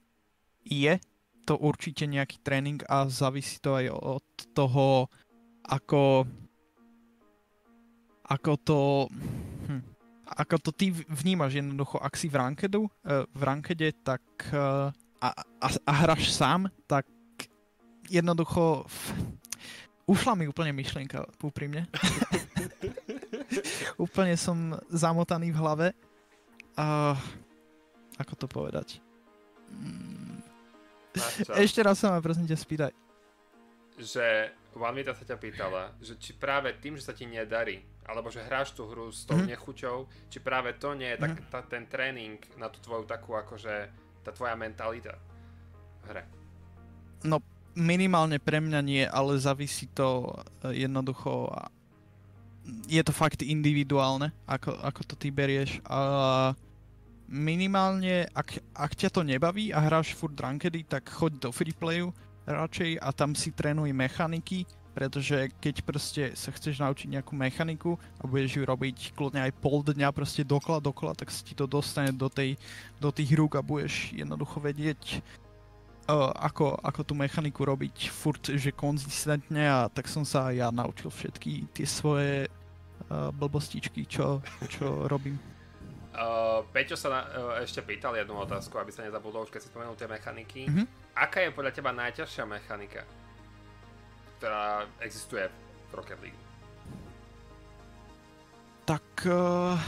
[0.69, 1.01] je
[1.49, 5.09] to určite nejaký tréning a závisí to aj od toho,
[5.65, 6.29] ako
[8.29, 8.79] ako to
[9.65, 9.81] hm,
[10.29, 14.21] ako to ty vnímaš jednoducho, ak si v rankedu, uh, v rankede, tak
[14.53, 17.09] uh, a, a, a hráš sám, tak
[18.07, 18.85] jednoducho
[20.09, 21.85] ušla mi úplne myšlienka, úprimne.
[24.05, 25.87] úplne som zamotaný v hlave.
[26.79, 27.13] A
[28.17, 28.87] ako to povedať?
[29.69, 30.18] Mm,
[31.59, 32.93] ešte raz sa ma prosím ťa spýtaj.
[33.99, 34.25] Že
[34.77, 38.77] Vanvita sa ťa pýtala, že či práve tým, že sa ti nedarí, alebo že hráš
[38.77, 39.49] tú hru s tou mm-hmm.
[39.51, 39.97] nechuťou,
[40.29, 41.51] či práve to nie je tak, mm-hmm.
[41.51, 43.89] tá, ten tréning na tú tvoju takú akože
[44.21, 45.17] tá tvoja mentalita
[46.05, 46.23] v hre.
[47.25, 47.41] No
[47.73, 51.49] minimálne pre mňa nie, ale závisí to eh, jednoducho
[52.85, 56.53] je to fakt individuálne, ako, ako to ty berieš a
[57.29, 62.09] minimálne, ak, ak ťa to nebaví a hráš furt rankedy, tak choď do freeplayu
[62.49, 64.65] radšej a tam si trénuj mechaniky,
[64.97, 69.85] pretože keď proste sa chceš naučiť nejakú mechaniku a budeš ju robiť kľudne aj pol
[69.85, 72.57] dňa proste dokola dokola, tak si ti to dostane do, tej,
[72.97, 75.21] do tých rúk a budeš jednoducho vedieť
[76.09, 80.67] uh, ako, ako tú mechaniku robiť furt, že konzistentne a tak som sa aj ja
[80.73, 85.37] naučil všetky tie svoje uh, blbostičky, čo, čo robím.
[86.19, 89.71] Uh, Peťo sa na, uh, ešte pýtal jednu otázku, aby sa nezabudol, už keď si
[89.71, 90.67] spomenul tie mechaniky.
[90.67, 91.15] Mm-hmm.
[91.15, 93.07] Aká je podľa teba najťažšia mechanika,
[94.35, 95.47] ktorá existuje
[95.87, 96.41] v Rocket League?
[98.83, 99.07] Tak...
[99.23, 99.79] Uh,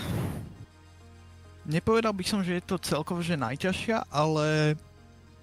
[1.68, 4.80] nepovedal by som, že je to celkovo že najťažšia, ale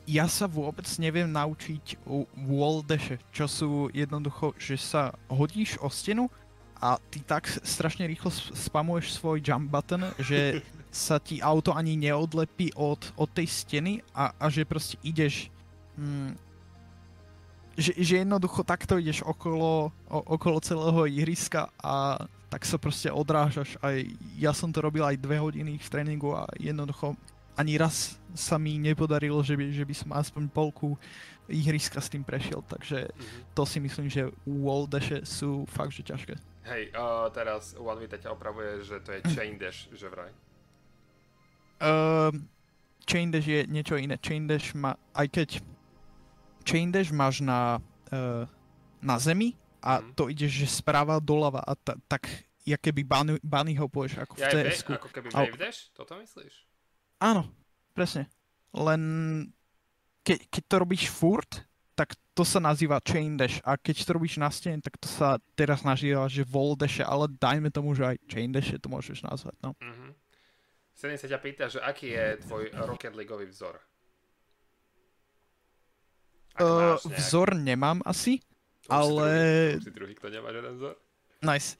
[0.08, 2.00] ja sa vôbec neviem naučiť
[2.48, 6.32] wall dash, čo sú jednoducho, že sa hodíš o stenu
[6.80, 12.72] a ty tak strašne rýchlo spamuješ svoj jump button, že sa ti auto ani neodlepí
[12.74, 15.52] od, od tej steny a, a že proste ideš
[15.96, 16.48] mm,
[17.78, 22.18] že, že jednoducho takto ideš okolo, o, okolo celého ihriska a
[22.50, 23.78] tak sa proste odrážaš.
[23.78, 23.94] Aj
[24.34, 27.14] ja som to robil aj dve hodiny v tréningu a jednoducho
[27.54, 30.98] ani raz sa mi nepodarilo, že by, že by som aspoň polku
[31.46, 33.56] ihriska s tým prešiel, takže mm-hmm.
[33.56, 36.34] to si myslím, že wall dashe sú fakt, že ťažké.
[36.68, 40.30] Hej, uh, teraz One Vita ťa opravuje, že to je chain dash, že vraj.
[41.78, 42.34] Uh,
[43.06, 44.18] chain dash je niečo iné.
[44.20, 45.48] Chain dash má, aj keď
[46.66, 47.80] chain dash máš na,
[48.12, 48.44] uh,
[49.00, 50.18] na zemi a mm.
[50.18, 52.28] to ideš že správa doľava a ta, tak
[52.68, 55.88] ja keby bunny, bunny hopuješ ako ja v ts Ako keby wave dash?
[55.96, 56.68] Toto myslíš?
[57.22, 57.48] Áno,
[57.96, 58.28] presne.
[58.76, 59.02] Len
[60.20, 61.64] ke, keď to robíš furt,
[61.96, 65.40] tak to sa nazýva chain dash a keď to robíš na stene, tak to sa
[65.58, 69.56] teraz nazýva, že wall dash, ale dajme tomu, že aj chain dash to môžeš nazvať.
[69.64, 69.74] No.
[69.80, 70.07] Mm-hmm.
[70.98, 73.78] Sedem sa ťa pýta, že aký je tvoj Rocket Leagueový vzor?
[76.58, 78.42] Uh, vzor nemám asi,
[78.82, 79.26] už ale...
[79.30, 79.38] Si
[79.78, 80.94] druhý, si druhý, kto nemá žiaden vzor?
[81.46, 81.78] Nice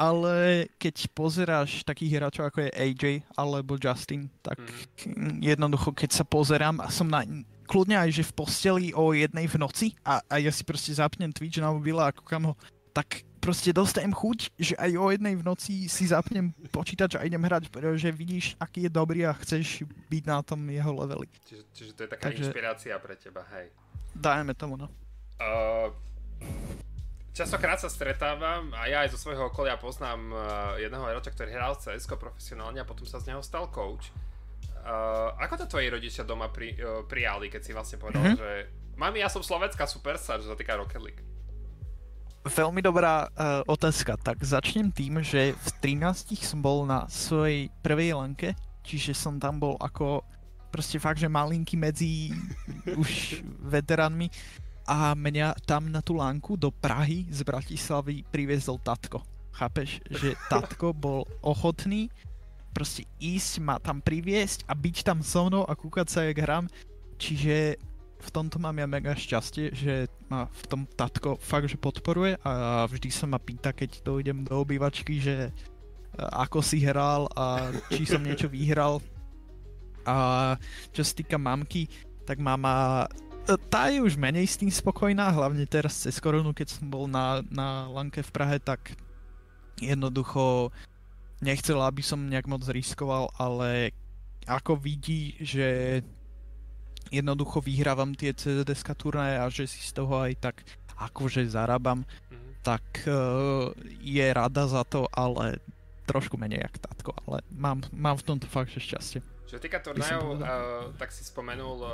[0.00, 3.04] ale keď pozeráš takých hráčov ako je AJ
[3.36, 4.56] alebo Justin, tak
[5.04, 5.44] mm.
[5.44, 7.20] jednoducho keď sa pozerám a som na
[7.68, 11.28] kľudne aj že v posteli o jednej v noci a, a ja si proste zapnem
[11.28, 12.54] Twitch na mobile a kúkam ho,
[12.96, 17.40] tak proste dostajem chuť, že aj o jednej v noci si zapnem počítač a idem
[17.40, 21.26] hrať, pretože vidíš, aký je dobrý a chceš byť na tom jeho leveli.
[21.48, 23.72] Čiže, čiže to je taká Takže, inšpirácia pre teba, hej.
[24.12, 24.86] Dajme tomu, no.
[25.40, 25.88] Uh,
[27.30, 30.40] Častokrát sa stretávam a ja aj zo svojho okolia poznám uh,
[30.76, 34.12] jedného hráča, ktorý hral CS profesionálne a potom sa z neho stal coach.
[34.82, 38.40] Uh, ako to tvoji rodičia doma pri, uh, prijali, keď si vlastne povedal, mm-hmm.
[38.40, 38.50] že
[38.98, 41.22] mami, ja som slovenská superstar, čo sa týka Rocket League?
[42.40, 44.16] Veľmi dobrá uh, otázka.
[44.16, 45.68] Tak začnem tým, že v
[46.00, 50.24] 13 som bol na svojej prvej lanke, čiže som tam bol ako
[50.72, 52.32] proste fakt, že malinký medzi
[53.02, 54.32] už veteránmi
[54.88, 59.20] a mňa tam na tú lánku do Prahy z Bratislavy priviezol tatko.
[59.52, 62.08] Chápeš, že tatko bol ochotný
[62.70, 66.70] proste ísť ma tam priviesť a byť tam so mnou a kúkať sa, jak hram.
[67.20, 67.76] Čiže
[68.20, 72.84] v tomto mám ja mega šťastie, že ma v tom tatko fakt, že podporuje a
[72.84, 75.50] vždy sa ma pýta, keď dojdem do obývačky, že
[76.16, 79.00] ako si hral a či som niečo vyhral.
[80.04, 80.56] A
[80.92, 81.88] čo sa týka mamky,
[82.28, 83.08] tak mama
[83.72, 87.42] tá je už menej s tým spokojná, hlavne teraz cez koronu, keď som bol na,
[87.48, 88.94] na Lanke v Prahe, tak
[89.80, 90.70] jednoducho
[91.40, 93.96] nechcela, aby som nejak moc riskoval, ale
[94.44, 96.00] ako vidí, že
[97.10, 100.56] jednoducho vyhrávam tie CDS turnaje a že si z toho aj tak
[100.96, 102.52] akože zarábam, mm-hmm.
[102.62, 105.58] tak uh, je rada za to, ale
[106.06, 109.22] trošku menej jak tatko, ale mám, mám v tomto fakt šťastie.
[109.50, 111.90] Čo sa týka turnajov, uh, tak si spomenul uh,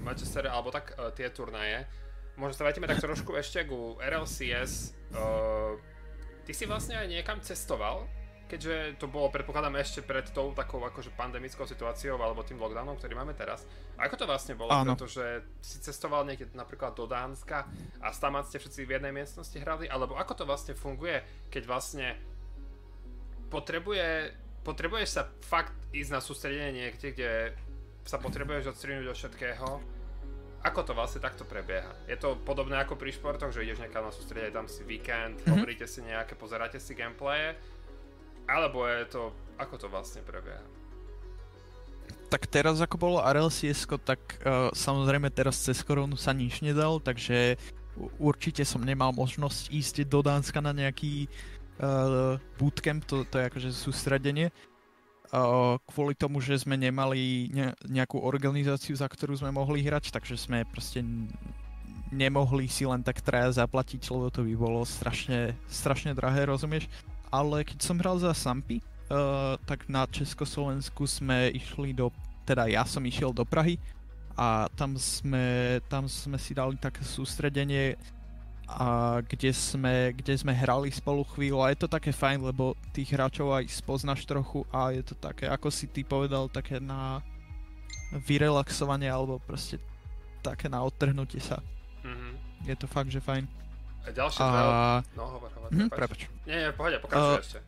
[0.00, 1.84] Manchester, alebo tak uh, tie turnaje.
[2.38, 4.94] Možno sa vrátime tak trošku ešte ku RLCS.
[5.12, 5.76] Uh,
[6.48, 8.08] ty si vlastne aj niekam cestoval,
[8.48, 13.14] keďže to bolo, predpokladám, ešte pred tou takou akože pandemickou situáciou alebo tým lockdownom, ktorý
[13.14, 13.68] máme teraz.
[14.00, 14.72] A ako to vlastne bolo?
[14.72, 14.96] Áno.
[14.96, 17.68] Pretože si cestoval niekde napríklad do Dánska
[18.00, 19.86] a tam ste všetci v jednej miestnosti hrali?
[19.86, 21.20] Alebo ako to vlastne funguje,
[21.52, 22.16] keď vlastne
[23.52, 24.32] potrebuje
[24.68, 27.32] potrebuješ sa fakt ísť na sústredenie niekde, kde
[28.04, 29.68] sa potrebuješ odstrihnúť od všetkého.
[30.60, 31.88] Ako to vlastne takto prebieha?
[32.04, 35.54] Je to podobné ako pri športoch, že ideš niekam na sústredenie, tam si víkend, mm-hmm.
[35.54, 37.56] hovoríte si nejaké, pozeráte si gameplaye?
[38.48, 39.22] Alebo je to,
[39.60, 40.64] ako to vlastne prebieha?
[42.32, 47.60] Tak teraz ako bolo RLCS, tak uh, samozrejme teraz cez koronu sa nič nedal, takže
[48.16, 51.28] určite som nemal možnosť ísť do Dánska na nejaký
[51.80, 54.52] uh, bootcamp, to, to je akože sústredenie,
[55.32, 60.36] uh, kvôli tomu, že sme nemali ne, nejakú organizáciu, za ktorú sme mohli hrať, takže
[60.36, 61.04] sme proste
[62.08, 66.88] nemohli si len tak traja zaplatiť, lebo to by bolo strašne, strašne drahé, rozumieš?
[67.28, 72.08] Ale keď som hral za Sampy, uh, tak na Československu sme išli do,
[72.48, 73.76] teda ja som išiel do Prahy
[74.38, 77.98] a tam sme, tam sme si dali také sústredenie
[78.68, 83.16] a kde sme, kde sme hrali spolu chvíľu a je to také fajn, lebo tých
[83.16, 87.24] hráčov aj spoznáš trochu a je to také, ako si ty povedal, také na
[88.28, 89.80] vyrelaxovanie alebo proste
[90.44, 91.64] také na odtrhnutie sa.
[92.04, 92.32] Mm-hmm.
[92.68, 93.48] Je to fakt, že fajn.
[94.08, 94.48] A ďalšie a...
[95.12, 96.32] No, hovor, hovor, mm, prepač.
[96.48, 97.58] Nie, nie, pohode, pokračuj uh, ešte.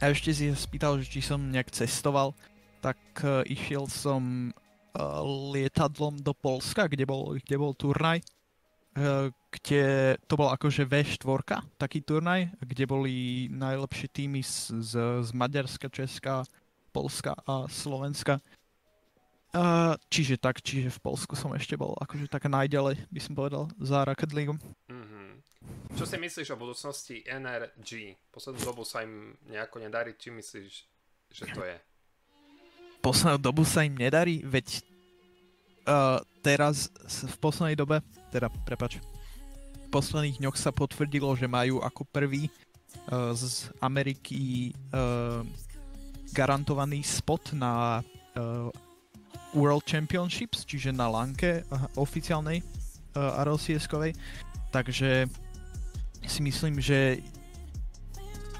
[0.00, 2.32] A ešte si spýtal, že či som nejak cestoval,
[2.80, 5.20] tak uh, išiel som uh,
[5.52, 8.24] lietadlom do Polska, kde bol, kde bol turnaj
[8.94, 13.14] Eh, kde to bol akože V4, taký turnaj, kde boli
[13.50, 14.92] najlepšie týmy z, z,
[15.26, 16.46] z Maďarska, Česka,
[16.94, 18.38] Polska a Slovenska.
[19.54, 23.70] Uh, čiže tak, čiže v Polsku som ešte bol akože tak najďalej, by som povedal,
[23.78, 24.50] za Rocket League.
[24.90, 25.23] Mm-hmm.
[25.94, 28.18] Čo si myslíš o budúcnosti NRG?
[28.34, 30.72] Poslednú dobu sa im nejako nedarí, či myslíš,
[31.30, 31.76] že to je?
[32.98, 34.82] Poslednú dobu sa im nedarí, veď
[35.86, 38.02] uh, teraz v poslednej dobe,
[38.34, 45.46] teda prepač, v posledných dňoch sa potvrdilo, že majú ako prvý uh, z Ameriky uh,
[46.34, 48.66] garantovaný spot na uh,
[49.54, 52.66] World Championships, čiže na lanke uh, oficiálnej
[53.14, 54.18] uh, RLCS-kovej.
[54.74, 55.30] Takže
[56.26, 57.20] si myslím, že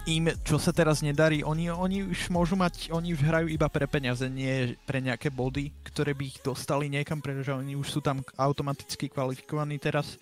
[0.04, 3.88] im, čo sa teraz nedarí, oni, oni už môžu mať, oni už hrajú iba pre
[3.88, 8.20] peniaze, nie pre nejaké body, ktoré by ich dostali niekam, pretože oni už sú tam
[8.36, 10.20] automaticky kvalifikovaní teraz.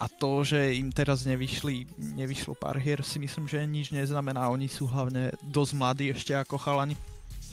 [0.00, 1.84] A to, že im teraz nevyšli,
[2.16, 4.48] nevyšlo pár hier, si myslím, že nič neznamená.
[4.48, 6.96] Oni sú hlavne dosť mladí ešte ako chalani.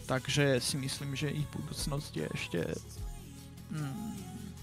[0.08, 2.60] Takže si myslím, že ich budúcnosť je ešte
[3.68, 4.16] mm,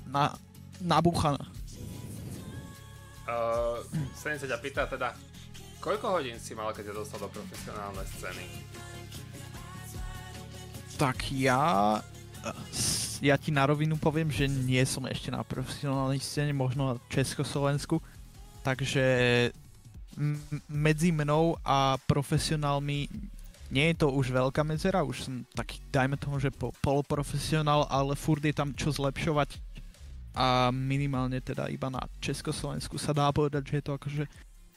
[0.08, 0.32] na,
[0.80, 1.44] nabúchaná.
[3.24, 3.80] Uh,
[4.16, 5.16] sa ťa pýta teda,
[5.80, 8.44] koľko hodín si mal, keď sa dostal do profesionálnej scény?
[11.00, 12.00] Tak ja...
[13.24, 17.96] Ja ti na rovinu poviem, že nie som ešte na profesionálnej scéne, možno na Československu.
[18.60, 19.00] Takže
[20.68, 23.08] medzi mnou a profesionálmi
[23.72, 28.12] nie je to už veľká medzera, už som taký, dajme tomu, že po, poloprofesionál, ale
[28.12, 29.56] furt je tam čo zlepšovať
[30.34, 34.24] a minimálne teda iba na Československu sa dá povedať, že je to akože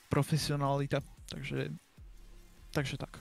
[0.07, 1.73] profesionalita, takže,
[2.71, 3.17] takže tak.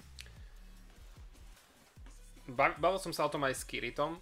[2.53, 4.21] Bavil som sa o tom aj s Kiritom.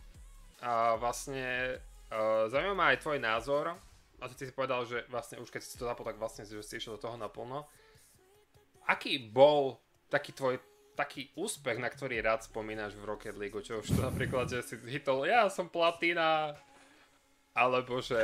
[0.64, 1.76] A vlastne
[2.08, 3.76] uh, zaujíma ma aj tvoj názor.
[4.16, 6.80] A ty si povedal, že vlastne už keď si to zapol, tak vlastne že si
[6.80, 7.68] išiel do toho naplno.
[8.88, 9.76] Aký bol
[10.08, 10.56] taký tvoj
[10.94, 14.78] taký úspech, na ktorý rád spomínaš v Rocket League, čo už to napríklad, že si
[14.86, 16.54] hitol, ja som platina,
[17.54, 18.18] alebo že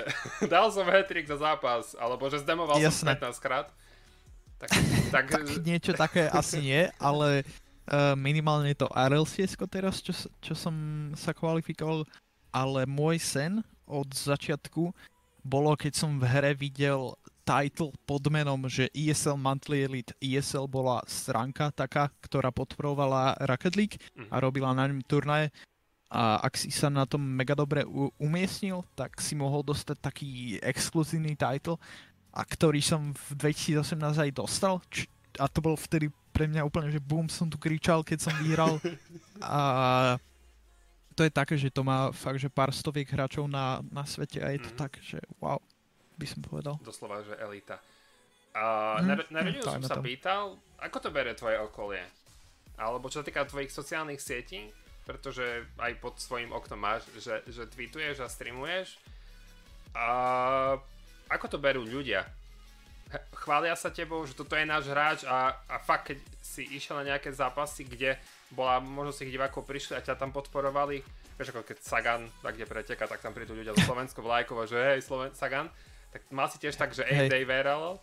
[0.52, 3.18] dal som hetrik za zápas, alebo že zdemoval Jasne.
[3.18, 3.68] som 15 krát.
[4.62, 4.70] Tak,
[5.14, 5.24] tak...
[5.28, 7.42] tak niečo také asi nie, ale
[7.90, 10.74] uh, minimálne to RLCS teraz, čo, čo som
[11.18, 12.06] sa kvalifikoval,
[12.54, 14.94] ale môj sen od začiatku
[15.46, 17.14] bolo, keď som v hre videl
[17.46, 23.96] title pod menom, že ESL Monthly Elite ESL bola stránka taká, ktorá podporovala Rocket League
[24.30, 24.42] a mhm.
[24.42, 25.54] robila na ňom turnaje.
[26.06, 27.82] A ak si sa na tom mega dobre
[28.22, 30.30] umiestnil, tak si mohol dostať taký
[30.62, 31.82] exkluzívny title,
[32.36, 34.78] a ktorý som v 2018 aj dostal.
[34.92, 35.08] Č-
[35.40, 38.76] a to bol vtedy pre mňa úplne, že boom, som tu kričal, keď som vyhral.
[39.40, 39.60] A
[41.16, 44.52] to je také, že to má fakt, že pár stoviek hráčov na, na svete a
[44.52, 44.76] je to mm.
[44.76, 45.56] tak, že wow
[46.16, 46.76] by som povedal.
[46.84, 47.80] Doslova, že elita.
[48.56, 50.04] A hmm, na, na Radiu som sa tam.
[50.04, 52.04] pýtal, ako to bere tvoje okolie?
[52.76, 54.72] Alebo čo sa týka tvojich sociálnych sietí,
[55.06, 58.98] pretože aj pod svojim oknom máš, že, že tweetuješ a streamuješ.
[59.94, 60.06] A
[61.30, 62.26] ako to berú ľudia?
[63.38, 67.14] Chvália sa tebou, že toto je náš hráč a, a fakt, keď si išiel na
[67.14, 68.18] nejaké zápasy, kde
[68.50, 71.06] bola možnosť ich divákov prišli a ťa tam podporovali,
[71.38, 74.98] vieš ako keď Sagan tak kde preteka, tak tam prídu ľudia zo Slovensko vlajkovo, že
[74.98, 75.70] hej Sloven- Sagan,
[76.10, 78.02] tak mal si tiež tak, že hey, Dave Verrell?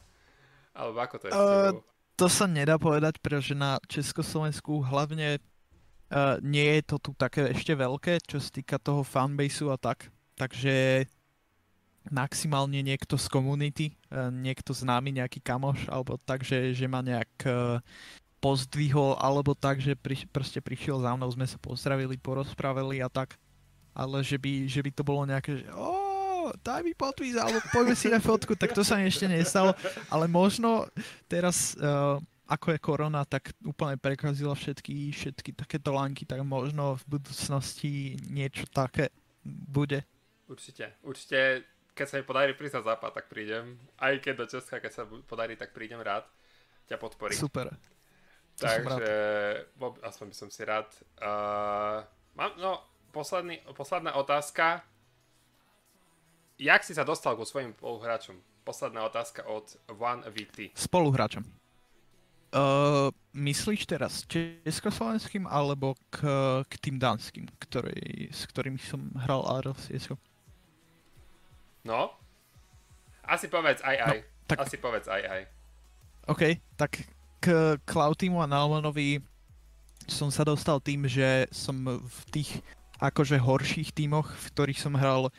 [0.71, 1.75] Alebo ako to je uh,
[2.15, 5.43] To sa nedá povedať, pretože na Československu hlavne
[6.45, 10.09] nie je to tu také ešte veľké, čo sa týka toho fanbaseu a tak.
[10.37, 11.05] Takže
[12.11, 17.31] maximálne niekto z komunity, uh, niekto známy, nejaký kamoš, alebo tak, že, že ma nejak
[17.47, 17.79] uh,
[18.43, 23.39] pozdvihol, alebo tak, že pri, proste prišiel za mnou, sme sa pozdravili, porozprávali a tak.
[23.95, 27.95] Ale že by, že by to bolo nejaké, že oh, daj mi potvíz, alebo poďme
[27.95, 29.71] si na fotku, tak to sa mi ešte nestalo.
[30.11, 30.89] Ale možno
[31.31, 37.17] teraz, uh, ako je korona, tak úplne prekazila všetky, všetky takéto lanky, tak možno v
[37.17, 39.09] budúcnosti niečo také
[39.43, 40.03] bude.
[40.47, 41.63] Určite, určite,
[41.95, 43.79] keď sa mi podarí prísť na západ, tak prídem.
[43.95, 46.27] Aj keď do Česka, keď sa podarí, tak prídem rád
[46.91, 47.39] ťa podporiť.
[47.39, 47.71] Super.
[48.53, 49.09] Takže,
[50.05, 50.85] aspoň by som si rád.
[51.17, 52.05] Uh,
[52.37, 54.85] mám, no, posledný, posledná otázka
[56.63, 58.37] jak si sa dostal ku svojim spoluhráčom?
[58.63, 59.67] Posledná otázka od
[59.99, 60.71] One VT.
[60.77, 61.43] Spoluhráčom.
[62.53, 66.21] Uh, myslíš teraz československým alebo k,
[66.69, 70.13] k tým danským, ktorý, s ktorými som hral RLCS?
[71.81, 72.13] No,
[73.25, 74.17] asi povedz aj aj.
[74.21, 74.57] No, tak...
[74.69, 75.41] Asi povedz aj aj.
[76.29, 76.41] OK,
[76.77, 77.01] tak
[77.41, 79.19] k Cloutimu a Nalmanovi
[80.07, 82.61] som sa dostal tým, že som v tých
[83.01, 85.33] akože horších tímoch, v ktorých som hral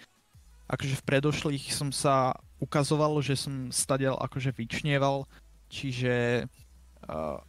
[0.69, 5.29] akože v predošlých som sa ukazoval, že som stadial akože vyčnieval,
[5.69, 6.45] čiže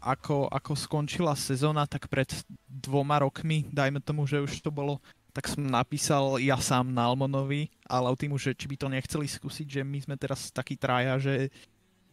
[0.01, 2.27] ako, ako skončila sezóna, tak pred
[2.67, 4.99] dvoma rokmi, dajme tomu, že už to bolo
[5.35, 9.67] tak som napísal ja sám na Almonovi a Lautimu, že či by to nechceli skúsiť,
[9.67, 11.51] že my sme teraz takí traja, že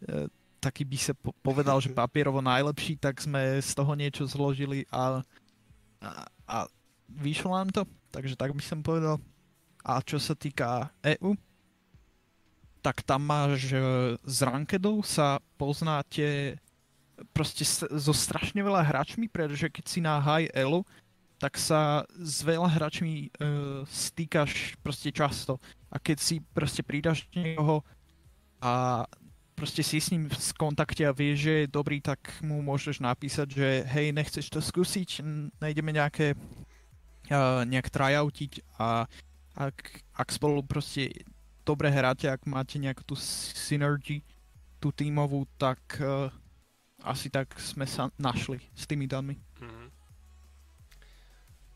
[0.03, 0.27] e,
[0.59, 5.23] taký by sa po- povedal, že papierovo najlepší, tak sme z toho niečo zložili a,
[6.03, 6.09] a,
[6.43, 6.57] a
[7.07, 9.15] vyšlo nám to, takže tak by som povedal.
[9.87, 11.31] A čo sa týka EU,
[12.83, 13.79] tak tam máš e,
[14.19, 16.59] z rankedov sa poznáte
[17.31, 20.81] proste so strašne veľa hráčmi, pretože keď si na high elu,
[21.37, 25.59] tak sa s veľa hráčmi uh, stýkaš proste často.
[25.91, 27.83] A keď si proste pridaš niekoho
[28.63, 29.03] a
[29.53, 33.47] proste si s ním v kontakte a vieš, že je dobrý, tak mu môžeš napísať,
[33.53, 35.19] že hej, nechceš to skúsiť,
[35.59, 39.05] najdeme nejaké uh, nejak tryoutiť a
[39.53, 39.77] ak,
[40.17, 41.27] ak spolu proste
[41.61, 44.25] dobre hráte, ak máte nejakú tú synergy,
[44.81, 46.31] tú tímovú, tak uh,
[47.03, 49.35] asi tak sme sa našli s tými danmi.
[49.35, 49.87] Mm-hmm.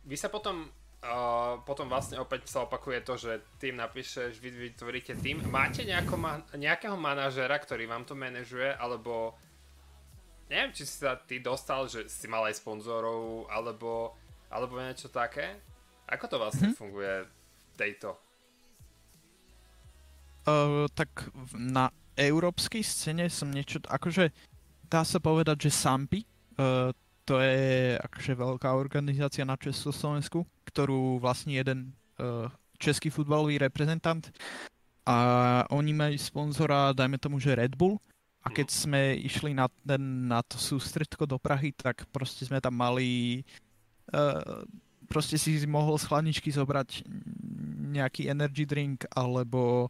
[0.08, 5.14] Vy sa potom Uh, potom vlastne opäť sa opakuje to, že tým napíšeš, vy vytvoríte
[5.22, 5.46] tým.
[5.46, 9.38] Máte nejako man- nejakého manažera, ktorý vám to manažuje, alebo
[10.50, 14.18] neviem, či si sa ty dostal, že si mal aj sponzorov, alebo,
[14.50, 15.62] alebo niečo také?
[16.10, 16.82] Ako to vlastne mm-hmm.
[16.82, 17.14] funguje
[17.78, 18.18] tejto?
[20.50, 24.34] Uh, tak na európskej scéne som niečo, akože
[24.88, 26.24] dá sa povedať, že Sampi,
[26.58, 26.92] uh,
[27.28, 32.48] to je akože veľká organizácia na Československu, ktorú vlastní jeden uh,
[32.80, 34.32] český futbalový reprezentant
[35.08, 35.18] a
[35.72, 37.96] oni majú sponzora, dajme tomu, že Red Bull.
[38.44, 42.80] A keď sme išli na, ten, na to sústredko do Prahy, tak proste sme tam
[42.80, 43.44] mali
[44.16, 44.64] uh,
[45.08, 47.08] proste si mohol z chladničky zobrať
[47.88, 49.88] nejaký energy drink alebo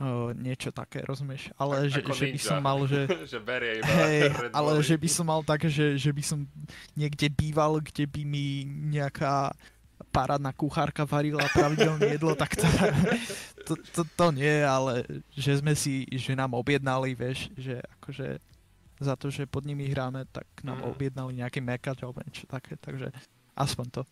[0.00, 1.52] uh, niečo také, rozumieš?
[1.60, 3.06] Ale že, že by som mal, že...
[3.28, 6.48] že berie iba hey, ale že by som mal také, že, že by som
[6.96, 9.52] niekde býval, kde by mi nejaká
[10.10, 12.66] parádna kuchárka varila pravidelné jedlo, tak to,
[13.68, 18.40] to, to, to nie, ale že sme si, že nám objednali, vieš, že akože
[19.00, 20.88] za to, že pod nimi hráme, tak nám mm.
[20.92, 23.12] objednali nejaký mekač alebo niečo také, takže
[23.56, 24.02] aspoň to.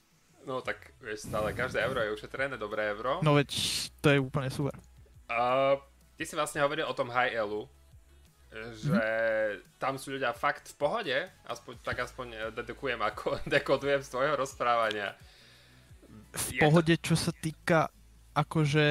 [0.49, 3.21] No tak vieš, stále každé euro je ušetrené, dobré euro.
[3.21, 3.53] No veď
[4.01, 4.73] to je úplne super.
[5.29, 5.77] Uh,
[6.17, 7.69] ty si vlastne hovoril o tom high elu,
[8.73, 9.77] že mm-hmm.
[9.77, 14.35] tam sú ľudia fakt v pohode, aspoň, tak aspoň eh, dedukujem, ako dekodujem z tvojho
[14.41, 15.13] rozprávania.
[16.33, 17.13] V je pohode, to...
[17.13, 17.93] čo sa týka
[18.33, 18.89] akože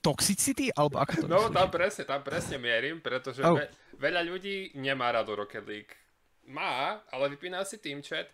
[0.00, 3.60] toxicity, alebo ako to No, tam presne, tam presne mierim, pretože oh.
[3.60, 3.68] ve,
[4.00, 5.92] veľa ľudí nemá rado Rocket League.
[6.48, 8.32] Má, ale vypína si tým chat.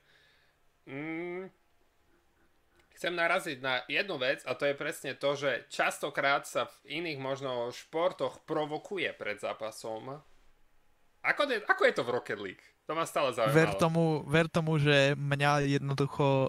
[0.86, 1.50] Mm,
[2.96, 7.20] chcem naraziť na jednu vec a to je presne to, že častokrát sa v iných
[7.20, 10.24] možno športoch provokuje pred zápasom.
[11.20, 12.64] Ako, je, ako je to v Rocket League?
[12.88, 13.58] To ma stále zaujímalo.
[13.58, 16.48] Ver tomu, ver tomu že mňa jednoducho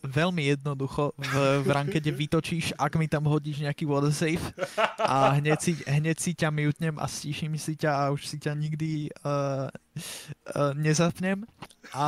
[0.00, 4.40] veľmi jednoducho v, v rankede vytočíš, ak mi tam hodíš nejaký water safe
[4.96, 8.56] a hneď si, hneď si ťa mutnem a stíšim si ťa a už si ťa
[8.56, 11.44] nikdy uh, uh, nezapnem.
[11.92, 12.06] A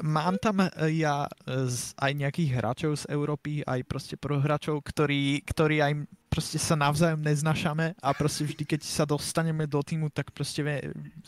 [0.00, 0.68] Mám tam e,
[1.04, 1.68] ja e,
[2.00, 7.92] aj nejakých hráčov z Európy, aj proste prohráčov, ktorí, ktorí aj proste sa navzájom neznašame
[8.00, 10.64] a proste vždy, keď sa dostaneme do týmu, tak proste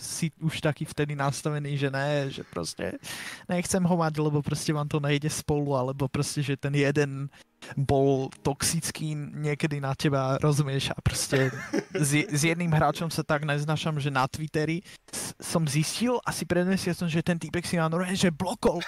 [0.01, 2.97] si už taký vtedy nastavený, že ne, že proste
[3.45, 7.29] nechcem ho mať, lebo proste vám to nejde spolu, alebo proste, že ten jeden
[7.73, 10.93] bol toxický niekedy na teba, rozumieš?
[10.93, 11.49] A proste
[11.97, 14.85] s, s jedným hráčom sa tak neznašam, že na Twitteri
[15.41, 18.81] som zistil asi pred mesiacom, že ten týpek si ma normálne, že blokol.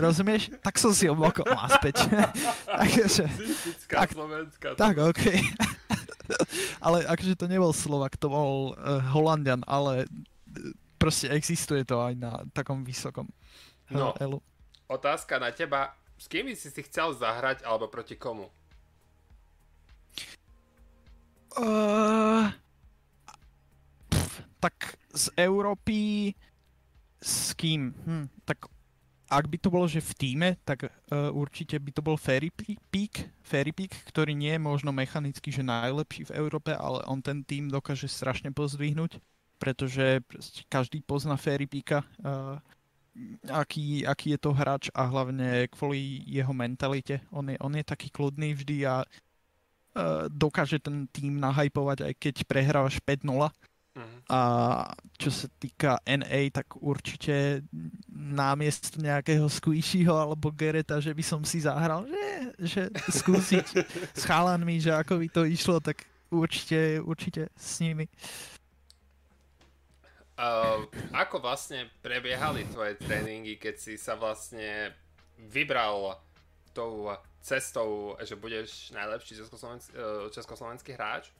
[0.00, 0.56] Rozumieš?
[0.64, 2.08] Tak som si ho blokol naspäť.
[2.80, 3.28] Takže,
[3.90, 4.68] tak, Slovenská.
[4.78, 5.24] Tak, OK.
[6.86, 10.08] ale akože to nebol Slovak, to bol uh, Holandian, ale
[10.96, 13.28] proste existuje to aj na takom vysokom
[13.92, 14.40] no, elu.
[14.86, 15.94] Otázka na teba.
[16.16, 18.48] S kým by si si chcel zahrať, alebo proti komu?
[21.56, 22.52] Uh,
[24.12, 26.32] pf, tak z Európy
[27.20, 27.96] s kým?
[28.04, 28.68] Hm, tak
[29.26, 32.52] ak by to bolo, že v týme, tak uh, určite by to bol Fairy
[32.92, 37.42] Peak, Fairy Peak, ktorý nie je možno mechanicky, že najlepší v Európe, ale on ten
[37.42, 39.18] tým dokáže strašne pozdvihnúť,
[39.58, 40.22] pretože
[40.70, 42.62] každý pozná Fairy Peaka, uh,
[43.48, 47.20] aký, aký je to hráč a hlavne kvôli jeho mentalite.
[47.32, 52.34] On je, on je taký kľudný vždy a uh, dokáže ten tým nahajpovať, aj keď
[52.44, 53.50] prehrávaš 5-0
[53.96, 54.20] Uh-huh.
[54.28, 54.40] A
[55.16, 57.64] čo sa týka NA, tak určite
[58.12, 62.28] námiest nejakého Squishyho alebo Gereta, že by som si zahral, že,
[62.60, 62.82] že
[63.24, 63.66] skúsiť
[64.12, 68.04] s chalanmi, že ako by to išlo, tak určite, určite s nimi.
[68.04, 68.55] Uh,
[71.16, 74.92] ako vlastne prebiehali tvoje tréningy, keď si sa vlastne
[75.48, 76.20] vybral
[76.76, 77.08] tou
[77.40, 81.32] cestou, že budeš najlepší československý, e, československý hráč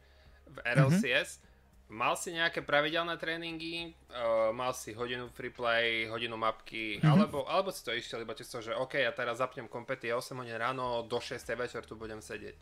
[0.48, 1.54] v RLCS, mm-hmm.
[1.86, 7.06] Mal si nejaké pravidelné tréningy, uh, mal si hodinu free play, hodinu mapky, mm-hmm.
[7.06, 10.58] alebo, alebo si to išiel iba čisto, že OK, ja teraz zapnem kompety 8 hodín
[10.58, 12.58] ráno, do 6 večer tu budem sedieť.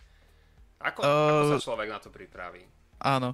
[0.76, 2.68] Ako, uh, ako sa človek na to pripraví?
[3.01, 3.32] Áno.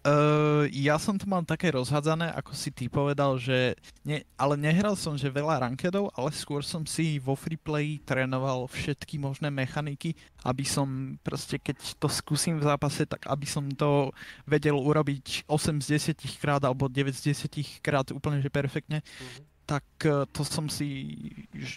[0.00, 4.96] Uh, ja som to mal také rozhádzané, ako si ty povedal, že ne, ale nehral
[4.96, 10.64] som že veľa rankedov, ale skôr som si vo freeplay trénoval všetky možné mechaniky, aby
[10.64, 14.08] som proste keď to skúsim v zápase, tak aby som to
[14.48, 19.04] vedel urobiť 8 z 10 krát alebo 9 z 10 krát úplne že perfektne.
[19.04, 21.14] Mm-hmm tak e, to som si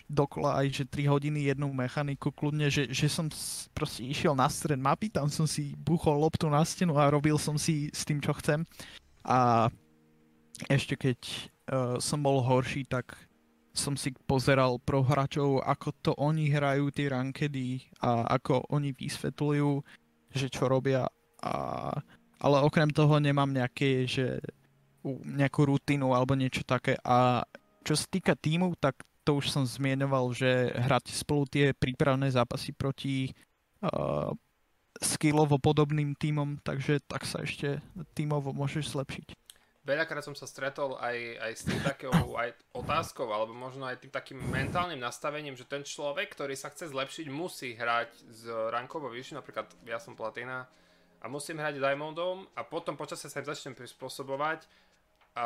[0.10, 3.30] dokola aj, že 3 hodiny jednu mechaniku kľudne, že, že som
[3.70, 7.54] proste išiel na stred mapy, tam som si buchol loptu na stenu a robil som
[7.54, 8.66] si s tým, čo chcem.
[9.22, 9.70] A
[10.74, 13.14] ešte keď uh, som bol horší, tak
[13.74, 19.70] som si pozeral pro hráčov, ako to oni hrajú tie rankedy a ako oni vysvetľujú,
[20.34, 21.06] že čo robia.
[21.46, 21.54] A,
[22.42, 24.42] ale okrem toho nemám nejaké, že
[25.26, 27.44] nejakú rutinu alebo niečo také a
[27.84, 32.76] čo sa týka týmu, tak to už som zmienoval, že hrať spolu tie prípravné zápasy
[32.76, 33.32] proti
[33.84, 34.32] uh,
[35.00, 37.80] skillovo podobným týmom, takže tak sa ešte
[38.16, 39.28] tímovo môžeš zlepšiť.
[39.84, 44.16] Veľakrát som sa stretol aj, aj s tým takou aj otázkou, alebo možno aj tým
[44.16, 49.44] takým mentálnym nastavením, že ten človek, ktorý sa chce zlepšiť, musí hrať s rankovou vyššou,
[49.44, 50.72] napríklad ja som platina
[51.20, 54.64] a musím hrať Diamondom a potom počasie sa im začnem prispôsobovať
[55.34, 55.46] a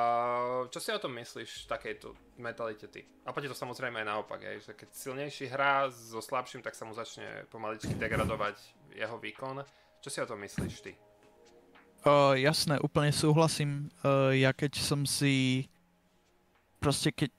[0.68, 2.12] čo si o tom myslíš takejto
[2.44, 3.08] mentalite ty?
[3.24, 6.84] A poďte to samozrejme aj naopak, aj, že keď silnejší hrá so slabším, tak sa
[6.84, 8.60] mu začne pomaličky degradovať
[8.92, 9.64] jeho výkon.
[10.04, 10.92] Čo si o tom myslíš ty?
[12.04, 13.88] Uh, jasné, úplne súhlasím.
[14.04, 15.66] Uh, ja keď som si
[16.84, 17.32] proste keď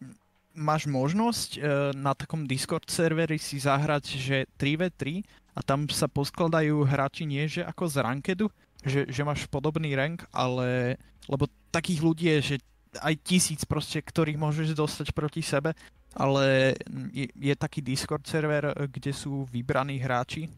[0.57, 5.20] máš možnosť uh, na takom Discord serveri si zahrať, že 3v3
[5.53, 8.46] a tam sa poskladajú hráči nie, že ako z rankedu,
[8.82, 10.96] že, že máš podobný rank, ale
[11.29, 12.57] lebo takých ľudí je, že
[13.05, 15.76] aj tisíc proste, ktorých môžeš dostať proti sebe,
[16.16, 16.74] ale
[17.12, 20.49] je, je taký Discord server, kde sú vybraní hráči,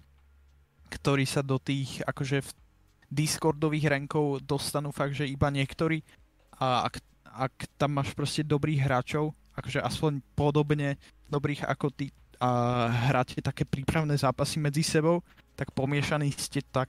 [0.89, 2.43] ktorí sa do tých akože
[3.11, 5.99] Discordových rankov dostanú fakt, že iba niektorí.
[6.63, 10.95] A ak, ak tam máš proste dobrých hráčov, akože aspoň podobne
[11.27, 15.21] dobrých ako ty a hráte také prípravné zápasy medzi sebou,
[15.61, 16.89] tak pomiešaní ste, tak,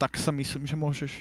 [0.00, 1.12] tak sa myslím, že môžeš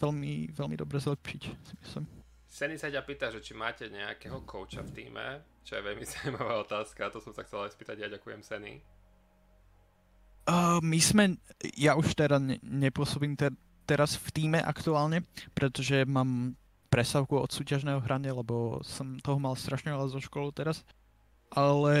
[0.00, 2.04] veľmi, veľmi dobre zlepšiť, si myslím.
[2.46, 6.62] Seny sa ťa pýta, že či máte nejakého kouča v týme, čo je veľmi zaujímavá
[6.64, 8.72] otázka, to som sa chcel aj spýtať, ja ďakujem Seny.
[10.46, 11.24] Uh, my sme,
[11.74, 13.50] ja už teda ne, nepôsobím te,
[13.82, 15.26] teraz v týme aktuálne,
[15.58, 16.54] pretože mám
[16.86, 20.86] presavku od súťažného hrania, lebo som toho mal strašne veľa zo školu teraz.
[21.50, 21.98] Ale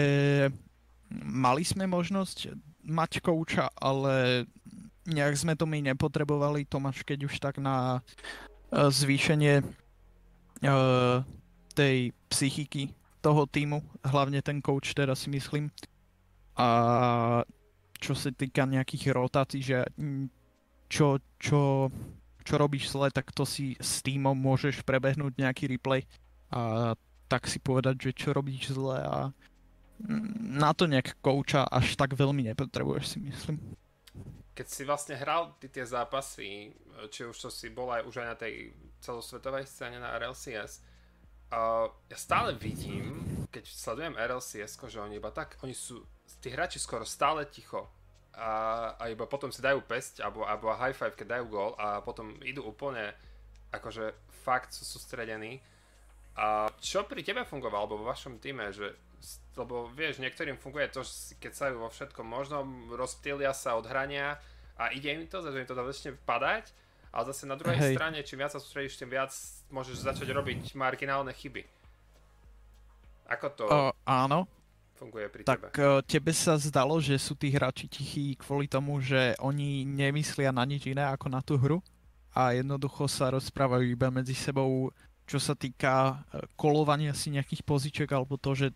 [1.10, 2.54] mali sme možnosť
[2.86, 4.46] mať kouča, ale
[5.06, 11.22] nejak sme to my nepotrebovali, Tomáš, keď už tak na uh, zvýšenie uh,
[11.72, 12.90] tej psychiky
[13.22, 15.70] toho týmu, hlavne ten coach teraz si myslím.
[16.56, 16.68] A
[17.98, 19.82] čo sa týka nejakých rotácií, že
[20.86, 21.90] čo, čo,
[22.44, 26.06] čo robíš zle, tak to si s týmom môžeš prebehnúť nejaký replay
[26.54, 26.94] a
[27.26, 29.34] tak si povedať, že čo robíš zle a
[30.38, 33.58] na to nejak kouča až tak veľmi nepotrebuješ si myslím
[34.56, 36.72] keď si vlastne hral ty tie zápasy,
[37.12, 38.72] či už to si bol aj už aj na tej
[39.04, 40.80] celosvetovej scéne na RLCS,
[41.52, 43.20] uh, ja stále vidím,
[43.52, 46.00] keď sledujem RLCS, že oni iba tak, oni sú,
[46.40, 47.84] tí hráči skoro stále ticho
[48.32, 52.00] a, a iba potom si dajú pesť alebo, alebo high five, keď dajú gól a
[52.00, 53.12] potom idú úplne
[53.76, 55.60] akože fakt sú sústredení.
[56.36, 58.92] A čo pri tebe fungovalo, alebo vo vašom týme, že
[59.56, 64.36] lebo vieš, niektorým funguje to, že keď sa vo všetkom možnom, rozptýlia sa od hrania
[64.76, 66.70] a ide im to, im to väčšine padať,
[67.16, 67.94] ale zase na druhej Hej.
[67.96, 69.32] strane, čím viac sa sústredíš, tým viac
[69.72, 71.64] môžeš začať robiť marginálne chyby.
[73.26, 74.46] Ako to uh, áno.
[74.94, 75.66] funguje pri tak, tebe?
[75.72, 80.52] Tak uh, tebe sa zdalo, že sú tí hráči tichí kvôli tomu, že oni nemyslia
[80.52, 81.80] na nič iné ako na tú hru
[82.36, 84.92] a jednoducho sa rozprávajú iba medzi sebou
[85.26, 88.66] čo sa týka e, kolovania si nejakých poziček alebo to, že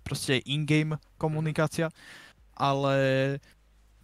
[0.00, 1.92] proste in-game komunikácia,
[2.56, 2.96] ale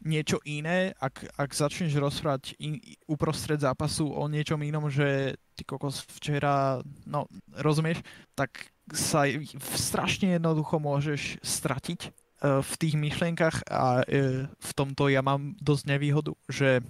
[0.04, 2.78] niečo iné, ak, ak začneš rozprávať in,
[3.08, 7.26] uprostred zápasu o niečom inom, že ty kokos včera, no
[7.56, 8.04] rozumieš,
[8.36, 9.26] tak sa
[9.74, 15.84] strašne jednoducho môžeš stratiť uh, v tých myšlienkach a uh, v tomto ja mám dosť
[15.90, 16.84] nevýhodu, že,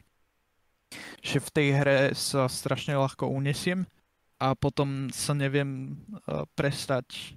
[1.25, 3.89] že v tej hre sa strašne ľahko unesiem
[4.37, 5.97] a potom sa neviem
[6.29, 7.37] uh, prestať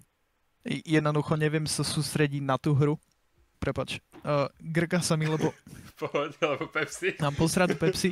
[0.67, 2.99] Jednoducho neviem sa sústrediť na tú hru.
[3.59, 4.03] Prepač.
[4.23, 5.55] Uh, grga sa mi, lebo...
[5.99, 7.15] Pohode, lebo Pepsi.
[7.23, 8.11] Mám posradu Pepsi.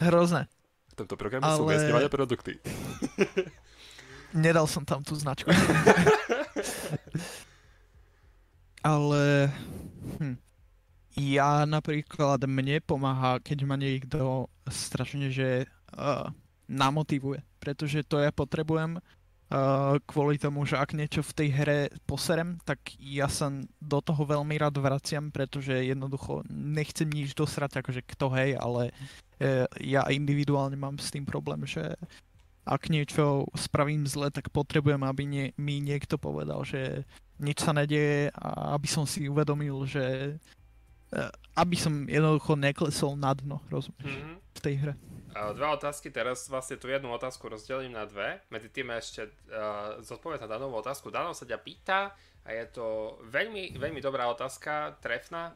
[0.00, 0.48] Hrozné.
[0.92, 1.56] V tomto programe Ale...
[1.56, 2.52] sú umiestňované produkty.
[4.44, 5.48] Nedal som tam tú značku.
[8.82, 9.52] Ale...
[10.20, 10.36] Hm.
[11.14, 16.26] Ja napríklad, mne pomáha, keď ma niekto strašne, že uh,
[16.68, 17.42] namotivuje.
[17.60, 19.00] Pretože to ja potrebujem
[19.44, 24.24] Uh, kvôli tomu, že ak niečo v tej hre poserem, tak ja sa do toho
[24.24, 30.80] veľmi rád vraciam, pretože jednoducho nechcem nič dosrať, akože kto hej, ale uh, ja individuálne
[30.80, 31.92] mám s tým problém, že
[32.64, 37.04] ak niečo spravím zle, tak potrebujem, aby nie, mi niekto povedal, že
[37.36, 40.34] nič sa nedieje a aby som si uvedomil, že
[41.12, 44.36] uh, aby som jednoducho neklesol na dno, rozumieš, mm-hmm.
[44.56, 44.94] v tej hre.
[45.34, 48.38] Dva otázky, teraz vlastne tú jednu otázku rozdelím na dve.
[48.54, 51.10] Medzi tým ešte uh, zodpovedať na danovú otázku.
[51.10, 52.14] Dano sa ťa pýta
[52.46, 55.50] a je to veľmi, veľmi dobrá otázka, trefná.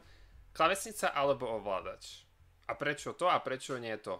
[0.51, 2.27] Klavesnica alebo ovládač?
[2.67, 4.19] A prečo to a prečo nie to?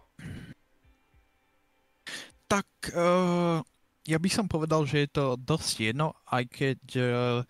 [2.47, 3.59] Tak uh,
[4.07, 7.43] ja by som povedal, že je to dosť jedno, aj keď uh,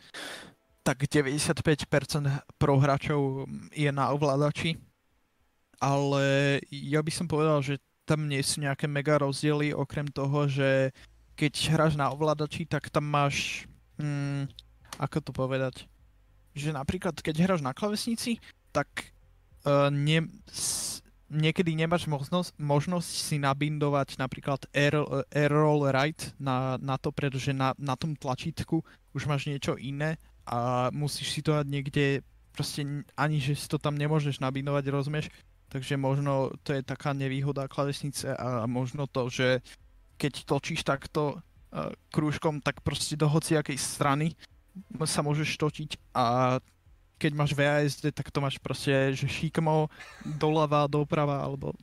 [0.82, 1.94] tak 95%
[2.58, 4.82] prohráčov je na ovládači
[5.80, 7.80] ale ja by som povedal, že
[8.10, 10.90] tam nie sú nejaké mega rozdiely, okrem toho, že
[11.38, 13.70] keď hráš na ovládači, tak tam máš...
[14.02, 14.50] Hmm,
[14.98, 15.86] ako to povedať?
[16.58, 18.42] Že napríklad, keď hráš na klavesnici,
[18.74, 19.14] tak
[19.70, 21.00] uh, nie, s,
[21.30, 24.98] niekedy nemáš možnosť, možnosť si nabindovať napríklad air,
[25.30, 28.82] air roll right na, na to, pretože na, na tom tlačítku
[29.14, 30.18] už máš niečo iné
[30.50, 32.06] a musíš si to dať niekde
[32.52, 35.30] proste ani, že si to tam nemôžeš nabindovať, rozumieš?
[35.70, 39.62] Takže možno to je taká nevýhoda klavesnice a možno to, že
[40.18, 44.34] keď točíš takto uh, krúžkom, tak proste do hociakej strany
[45.06, 46.58] sa môžeš točiť a
[47.20, 49.92] keď máš VASD, tak to máš proste, že šikmo
[50.24, 51.76] doľava, doprava alebo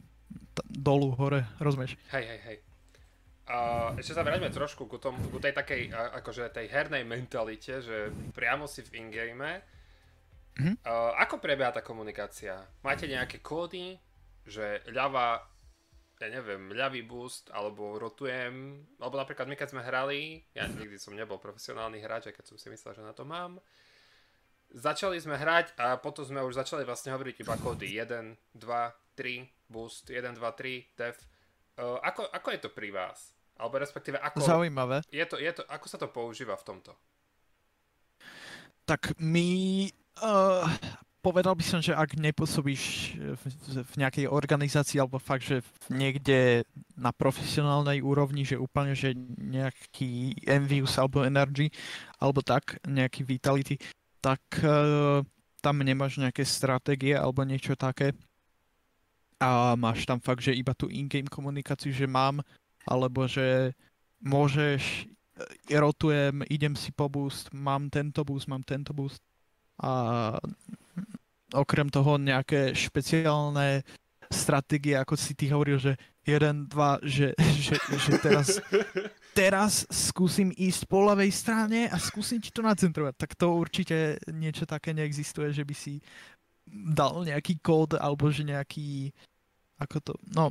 [0.56, 1.94] t- dolu, hore, rozumieš?
[2.10, 2.58] Hej, hej, hej.
[3.46, 8.10] Uh, ešte sa vráťme trošku ku, tom, ku tej takej, akože tej hernej mentalite, že
[8.34, 9.62] priamo si v ingame
[10.56, 10.76] Mm-hmm.
[10.88, 12.64] Uh, ako prebieha tá komunikácia?
[12.80, 14.00] Máte nejaké kódy,
[14.48, 15.44] že ľava,
[16.16, 21.12] ja neviem, ľavý boost, alebo rotujem, alebo napríklad my keď sme hrali, ja nikdy som
[21.12, 23.60] nebol profesionálny hráč, aj keď som si myslel, že na to mám,
[24.72, 29.68] začali sme hrať a potom sme už začali vlastne hovoriť iba kódy 1, 2, 3,
[29.68, 31.16] boost, 1, 2, 3, def.
[31.76, 33.36] Uh, ako, ako je to pri vás?
[33.56, 34.40] Alebo respektíve ako...
[34.40, 35.04] Zaujímavé.
[35.12, 36.92] Je to, je to, ako sa to používa v tomto?
[38.84, 40.64] Tak my Uh,
[41.20, 42.82] povedal by som, že ak nepôsobíš
[43.18, 43.42] v,
[43.84, 45.60] v nejakej organizácii alebo fakt, že
[45.92, 46.64] niekde
[46.96, 51.68] na profesionálnej úrovni, že úplne, že nejaký Envious alebo Energy
[52.22, 53.76] alebo tak, nejaký Vitality,
[54.22, 55.20] tak uh,
[55.60, 58.14] tam nemáš nejaké stratégie alebo niečo také.
[59.36, 62.40] A máš tam fakt, že iba tú in-game komunikáciu, že mám,
[62.88, 63.76] alebo že
[64.24, 65.10] môžeš,
[65.68, 69.20] rotujem, idem si po boost, mám tento boost, mám tento boost
[69.80, 69.92] a
[71.52, 73.84] okrem toho nejaké špeciálne
[74.26, 75.94] stratégie, ako si ty hovoril, že
[76.26, 78.58] jeden, dva, že, že, že teraz,
[79.38, 83.14] teraz skúsim ísť po ľavej strane a skúsim ti to nacentrovať.
[83.14, 86.02] Tak to určite niečo také neexistuje, že by si
[86.66, 89.14] dal nejaký kód alebo že nejaký
[89.76, 90.50] ako to, no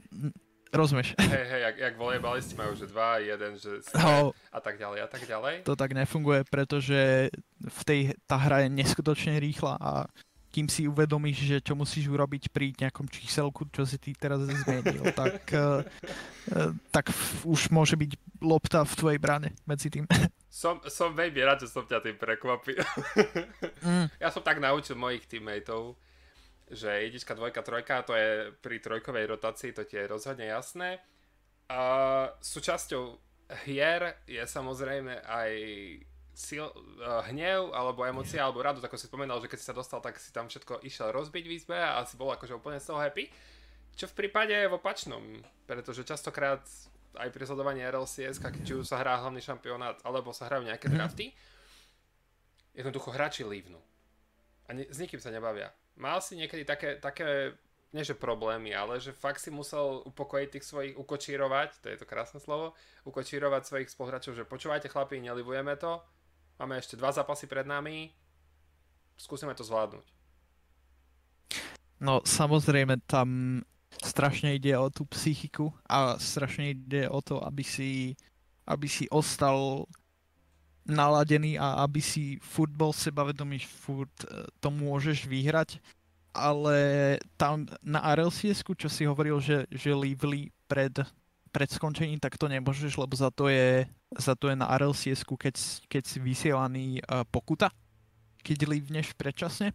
[0.75, 1.15] Rozumieš?
[1.17, 5.07] Hej, hej, jak, jak volejbalisti majú, že dva, jeden, že no, a tak ďalej, a
[5.07, 5.55] tak ďalej.
[5.63, 7.31] To tak nefunguje, pretože
[7.63, 9.91] v tej, tá hra je neskutočne rýchla a
[10.55, 15.03] kým si uvedomíš, že čo musíš urobiť pri nejakom číselku, čo si ty teraz zmenil,
[15.19, 15.83] tak, uh,
[16.95, 17.11] tak
[17.43, 20.07] už môže byť lopta v tvojej brane medzi tým.
[20.47, 22.79] Som, som veľmi rád, že som ťa tým prekvapil.
[23.83, 24.07] Mm.
[24.23, 25.99] Ja som tak naučil mojich teammateov,
[26.71, 30.97] že jednička, dvojka, trojka, to je pri trojkovej rotácii, to ti je rozhodne jasné.
[31.69, 31.81] A
[32.41, 33.17] súčasťou
[33.65, 35.51] hier je samozrejme aj
[36.35, 40.01] sil, uh, hnev, alebo emócia, alebo radosť, ako si spomenal, že keď si sa dostal,
[40.01, 42.99] tak si tam všetko išiel rozbiť v izbe a si bol akože úplne z toho
[42.99, 43.29] happy.
[43.95, 45.23] Čo v prípade je v opačnom,
[45.69, 46.65] pretože častokrát
[47.15, 50.95] aj pri sledovaní RLCS, či už sa hrá hlavný šampionát, alebo sa hrajú nejaké mhm.
[50.97, 51.25] drafty,
[52.75, 53.79] jednoducho hráči lívnu.
[54.67, 57.55] A ne, s nikým sa nebavia mal si niekedy také, také
[57.95, 62.05] nie že problémy, ale že fakt si musel upokojiť tých svojich, ukočírovať, to je to
[62.05, 62.75] krásne slovo,
[63.07, 66.03] ukočírovať svojich spoluhráčov, že počúvajte chlapi, nelivujeme to,
[66.59, 68.11] máme ešte dva zápasy pred nami,
[69.15, 70.03] skúsime to zvládnuť.
[72.03, 73.63] No samozrejme tam
[74.03, 78.19] strašne ide o tú psychiku a strašne ide o to, aby si,
[78.67, 79.87] aby si ostal
[80.85, 85.81] naladený a aby si furt bol sebavedomý, furt uh, to môžeš vyhrať.
[86.35, 86.77] Ale
[87.39, 90.91] tam na rlcs čo si hovoril, že, že Lively pred,
[91.49, 93.87] pred skončením, tak to nemôžeš, lebo za to je,
[94.19, 95.55] za to je na rlcs keď,
[95.87, 97.71] keď si vysielaný uh, pokuta,
[98.43, 99.71] keď livneš predčasne.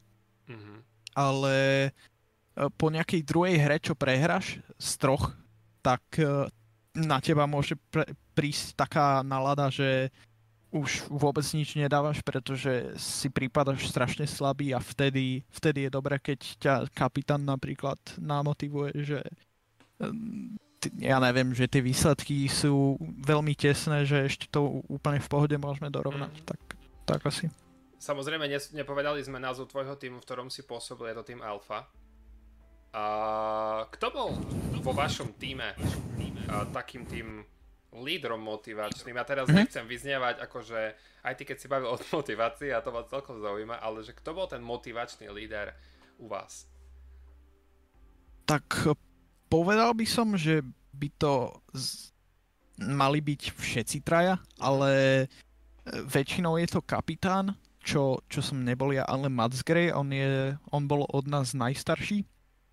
[0.47, 0.79] Mm-hmm.
[1.17, 1.57] Ale
[1.91, 5.33] uh, po nejakej druhej hre, čo prehráš z troch,
[5.81, 6.45] tak uh,
[6.93, 8.05] na teba môže pre,
[8.37, 10.13] prísť taká nalada, že
[10.71, 16.41] už vôbec nič nedávaš, pretože si prípadaš strašne slabý a vtedy, vtedy je dobré, keď
[16.63, 19.21] ťa kapitán napríklad namotivuje, že
[20.97, 25.93] ja neviem, že tie výsledky sú veľmi tesné, že ešte to úplne v pohode môžeme
[25.93, 26.33] dorovnať.
[26.33, 26.47] Mm.
[26.49, 26.61] Tak,
[27.05, 27.53] tak asi.
[28.01, 31.85] Samozrejme, nepovedali sme názov tvojho týmu, v ktorom si pôsobil, je to tým Alfa.
[32.97, 33.05] A
[33.93, 34.31] kto bol
[34.81, 35.77] vo vašom týme
[36.73, 37.45] takým tým
[37.91, 39.19] lídrom motivačným.
[39.19, 39.59] Ja teraz mm-hmm.
[39.67, 40.81] nechcem vyznievať, akože
[41.27, 44.31] aj ty, keď si bavil o motivácii, a to ma celkom zaujíma, ale že kto
[44.31, 45.75] bol ten motivačný líder
[46.23, 46.71] u vás?
[48.47, 48.95] Tak
[49.51, 50.63] povedal by som, že
[50.95, 52.15] by to z...
[52.79, 54.91] mali byť všetci traja, ale
[55.23, 55.27] e,
[56.07, 60.85] väčšinou je to kapitán, čo, čo som nebol ja, ale Mats Gray, on, je, on
[60.85, 62.27] bol od nás najstarší,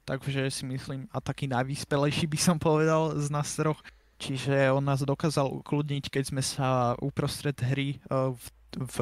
[0.06, 3.80] takže si myslím, a taký najvyspelejší by som povedal z nás troch
[4.18, 8.96] Čiže on nás dokázal ukludniť, keď sme sa uprostred hry eh, v, v,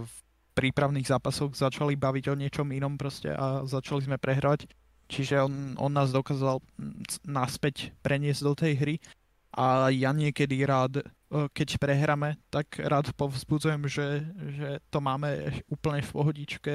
[0.00, 0.12] v
[0.56, 4.68] prípravných zápasoch začali baviť o niečom inom proste a začali sme prehrať.
[5.12, 6.64] Čiže on, on nás dokázal
[7.28, 8.94] naspäť preniesť do tej hry
[9.52, 14.24] a ja niekedy rád, eh, keď prehráme, tak rád povzbudzujem, že,
[14.56, 16.74] že to máme úplne v pohodičke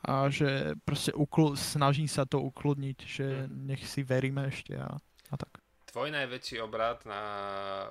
[0.00, 3.68] a že proste uklu- snažím sa to ukludniť, že hm.
[3.68, 4.96] nech si veríme ešte a,
[5.28, 5.63] a tak
[5.94, 7.22] tvoj najväčší obrad na,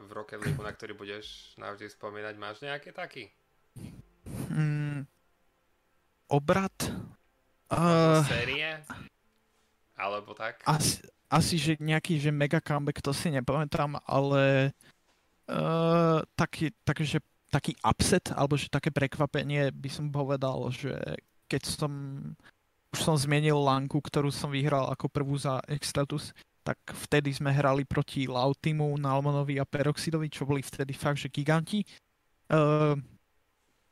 [0.03, 3.31] v Rocket League, na ktorý budeš navždy spomínať, máš nejaký taký?
[4.51, 5.07] Mm,
[6.27, 6.75] obrad?
[7.71, 8.83] Uh, série?
[9.95, 10.59] Alebo tak?
[10.67, 10.99] Asi,
[11.31, 14.75] asi, že nejaký, že mega comeback, to si nepamätám, ale
[15.47, 20.91] uh, taký, taký, že, taký upset, alebo že také prekvapenie by som povedal, že
[21.47, 21.93] keď som
[22.91, 27.83] už som zmienil Lanku, ktorú som vyhral ako prvú za Extatus, tak vtedy sme hrali
[27.83, 31.83] proti Lautimu, Nalmanovi a Peroxidovi, čo boli vtedy fakt, že giganti.
[32.47, 32.95] Uh,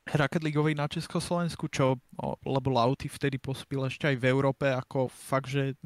[0.07, 1.99] Rocket Leagueovi na Československu, čo,
[2.47, 5.77] lebo Lauti vtedy pôsobil ešte aj v Európe, ako fakt, že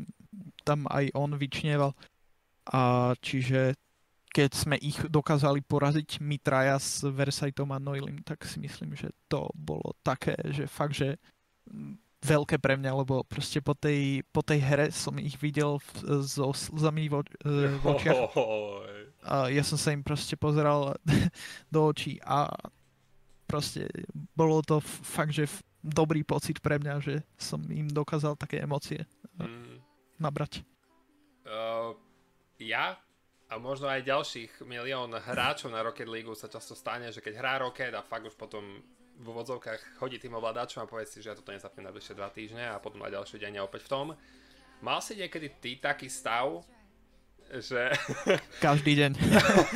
[0.63, 1.91] tam aj on vyčnieval.
[2.71, 3.75] A čiže
[4.31, 9.11] keď sme ich dokázali poraziť my traja s Versaitom a Noilim, tak si myslím, že
[9.31, 11.19] to bolo také, že fakt, že
[12.25, 16.49] veľké pre mňa, lebo proste po tej, po tej hre som ich videl v, so
[16.49, 18.33] slzami vo, e, v očiach.
[19.25, 20.97] A ja som sa im proste pozeral
[21.73, 22.49] do očí a
[23.45, 23.85] proste
[24.33, 25.45] bolo to fakt, že
[25.85, 29.07] dobrý pocit pre mňa, že som im dokázal také emócie e,
[29.45, 29.77] mm.
[30.17, 30.65] nabrať.
[31.45, 31.93] Uh,
[32.57, 32.97] ja
[33.45, 37.53] a možno aj ďalších milión hráčov na Rocket League sa často stane, že keď hrá
[37.61, 38.81] Rocket a fakt už potom
[39.15, 42.29] v úvodzovkách chodí tým ovládačom a povie si, že ja toto nezapnem na bližšie dva
[42.29, 44.05] týždne a potom na ďalší deň opäť v tom.
[44.83, 46.61] Mal si niekedy ty taký stav,
[47.49, 47.93] že...
[48.65, 49.11] Každý deň.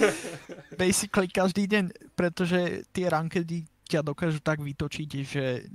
[0.81, 5.65] Basically každý deň, pretože tie rankedy ťa dokážu tak vytočiť, že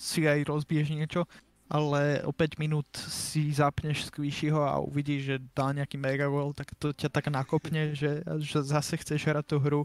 [0.00, 1.28] si aj rozbiješ niečo,
[1.70, 6.74] ale o 5 minút si zapneš Squishyho a uvidíš, že dá nejaký mega goal, tak
[6.78, 9.82] to ťa tak nakopne, že, že zase chceš hrať tú hru.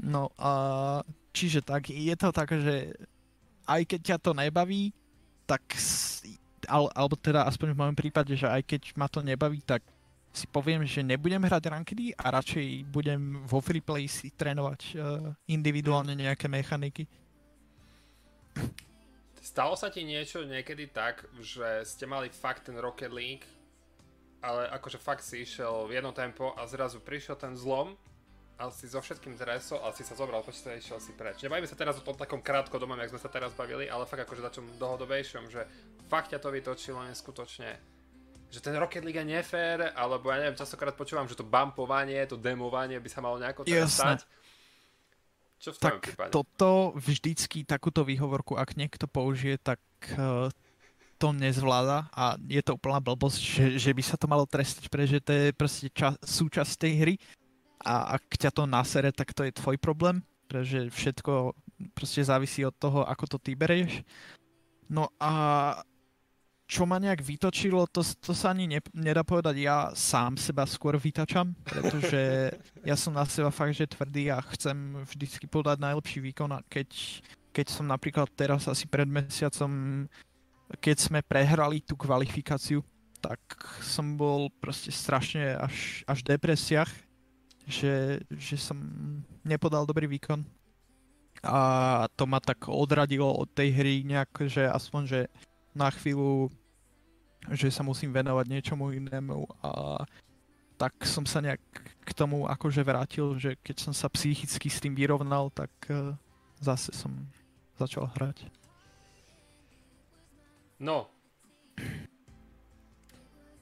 [0.00, 0.52] No a
[1.32, 2.92] Čiže tak, je to tak, že
[3.64, 4.92] aj keď ťa to nebaví,
[5.48, 5.64] tak,
[6.68, 9.80] al, alebo teda aspoň v mojom prípade, že aj keď ma to nebaví, tak
[10.32, 14.96] si poviem, že nebudem hrať rankedy a radšej budem vo freeplay si trénovať uh,
[15.48, 17.04] individuálne nejaké mechaniky.
[19.40, 23.44] Stalo sa ti niečo niekedy tak, že ste mali fakt ten Rocket League,
[24.40, 27.96] ale akože fakt si išiel v jedno tempo a zrazu prišiel ten zlom
[28.62, 31.42] a si so všetkým dresom a si sa zobral počítač a išiel si preč.
[31.42, 34.42] Nebavíme sa teraz o tom takom krátkodobom, jak sme sa teraz bavili, ale fakt akože
[34.42, 35.66] na čom dlhodobejšom, že
[36.06, 37.74] fakt ťa to vytočilo neskutočne.
[38.54, 42.38] Že ten Rocket League je nefér, alebo ja neviem, častokrát počúvam, že to bumpovanie, to
[42.38, 44.22] demovanie by sa malo nejako teraz stať.
[45.62, 46.30] Čo v tak prípade?
[46.34, 49.78] toto vždycky takúto výhovorku, ak niekto použije, tak
[50.18, 50.50] uh,
[51.22, 55.22] to nezvláda a je to úplná blbosť, že, že by sa to malo trestať, pretože
[55.22, 57.14] to je proste ča- súčasť tej hry
[57.82, 61.52] a ak ťa to nasere, tak to je tvoj problém, pretože všetko
[61.94, 64.06] proste závisí od toho, ako to ty berieš.
[64.86, 65.32] No a
[66.72, 69.60] čo ma nejak vytočilo, to, to sa ani ne, nedá povedať.
[69.60, 72.48] Ja sám seba skôr vytačam, pretože
[72.88, 76.88] ja som na seba fakt, že tvrdý a chcem vždycky podať najlepší výkon a keď,
[77.52, 80.04] keď som napríklad teraz asi pred mesiacom,
[80.80, 82.80] keď sme prehrali tú kvalifikáciu,
[83.20, 83.38] tak
[83.84, 86.90] som bol proste strašne až, až v depresiách,
[87.66, 88.78] že, že som
[89.46, 90.42] nepodal dobrý výkon.
[91.42, 91.58] A
[92.14, 95.20] to ma tak odradilo od tej hry nejak, že aspoň, že
[95.74, 96.50] na chvíľu,
[97.50, 100.02] že sa musím venovať niečomu inému a
[100.78, 101.62] tak som sa nejak
[102.02, 106.14] k tomu akože vrátil, že keď som sa psychicky s tým vyrovnal, tak uh,
[106.62, 107.10] zase som
[107.78, 108.46] začal hrať.
[110.82, 111.06] No,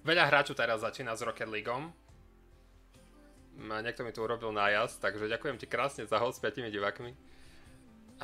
[0.01, 1.92] Veľa hráčov teraz začína s Rocket Leagueom.
[3.61, 7.12] Niekto mi tu urobil nájazd, takže ďakujem ti krásne za host s 5 divákmi.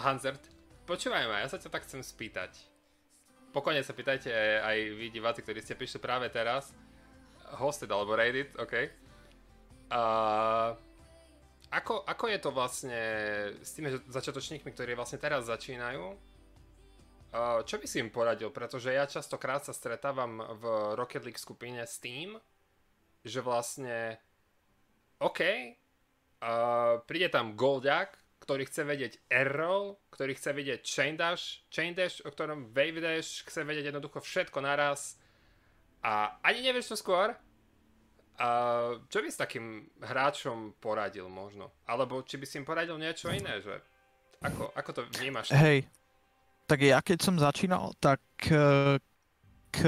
[0.01, 0.41] Hanzert,
[0.89, 2.57] počúvaj ma, ja sa ťa tak chcem spýtať.
[3.53, 4.33] Pokojne sa pýtajte
[4.65, 6.73] aj vy diváci, ktorí ste prišli práve teraz.
[7.61, 8.75] Hosted alebo Reddit, OK.
[9.87, 10.73] Uh,
[11.69, 13.01] ako, ako je to vlastne
[13.61, 16.17] s tými začiatočníkmi, ktorí vlastne teraz začínajú?
[17.69, 18.49] čo by si im poradil?
[18.49, 20.65] Pretože ja častokrát sa stretávam v
[20.97, 22.39] Rocket League skupine s tým,
[23.27, 24.17] že vlastne
[25.23, 29.51] OK, uh, príde tam Goldiak, ktorý chce vedieť air
[30.13, 34.61] ktorý chce vedieť chain dash, chain dash, o ktorom wave dash, chce vedieť jednoducho všetko
[34.61, 35.17] naraz
[36.05, 37.35] a ani nevieš čo skôr.
[38.37, 41.73] Uh, čo by s takým hráčom poradil možno?
[41.89, 43.81] Alebo či by si im poradil niečo iné, že
[44.45, 45.57] ako, ako to vnímaš?
[45.57, 45.89] Hej,
[46.69, 48.21] tak ja keď som začínal, tak
[48.53, 49.01] eh,
[49.73, 49.79] k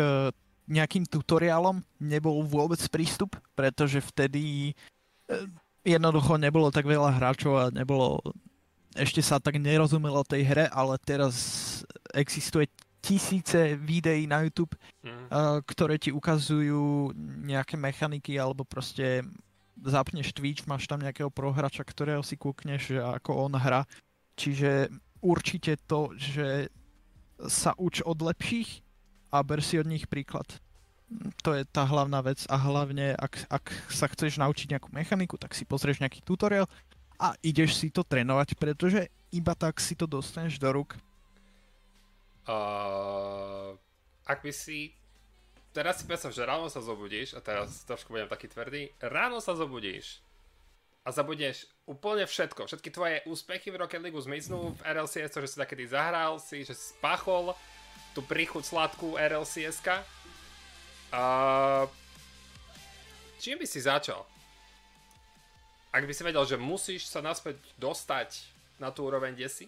[0.69, 4.73] nejakým tutoriálom nebol vôbec prístup, pretože vtedy
[5.85, 8.21] jednoducho nebolo tak veľa hráčov a nebolo,
[8.97, 11.35] ešte sa tak nerozumelo tej hre, ale teraz
[12.13, 12.69] existuje
[12.99, 14.75] tisíce videí na YouTube,
[15.07, 15.31] mm.
[15.65, 17.15] ktoré ti ukazujú
[17.47, 19.23] nejaké mechaniky alebo proste
[19.79, 23.87] zapneš Twitch, máš tam nejakého prohrača, ktorého si kúkneš, ako on hra.
[24.35, 24.91] Čiže
[25.23, 26.67] určite to, že
[27.47, 28.83] sa uč od lepších
[29.31, 30.59] a ber si od nich príklad.
[31.43, 35.57] To je tá hlavná vec a hlavne ak, ak sa chceš naučiť nejakú mechaniku, tak
[35.57, 36.69] si pozrieš nejaký tutoriál
[37.17, 40.95] a ideš si to trénovať, pretože iba tak si to dostaneš do rúk.
[42.49, 43.77] Uh,
[44.25, 44.93] ak by si...
[45.73, 49.53] Teraz si predstav, že ráno sa zobudíš, a teraz trošku budem taký tvrdý, ráno sa
[49.53, 50.25] zobudíš
[51.05, 52.69] a zabudneš úplne všetko.
[52.69, 56.69] Všetky tvoje úspechy v Rocket League zmiznú v RLCS, to, že si takedy zahral si,
[56.69, 57.57] že si spáchol
[58.13, 60.05] tú príchuť sladkú RLCS-ka.
[61.09, 61.89] Uh,
[63.41, 64.25] čím by si začal?
[65.89, 68.45] Ak by si vedel, že musíš sa naspäť dostať
[68.77, 69.67] na tú úroveň, kde si?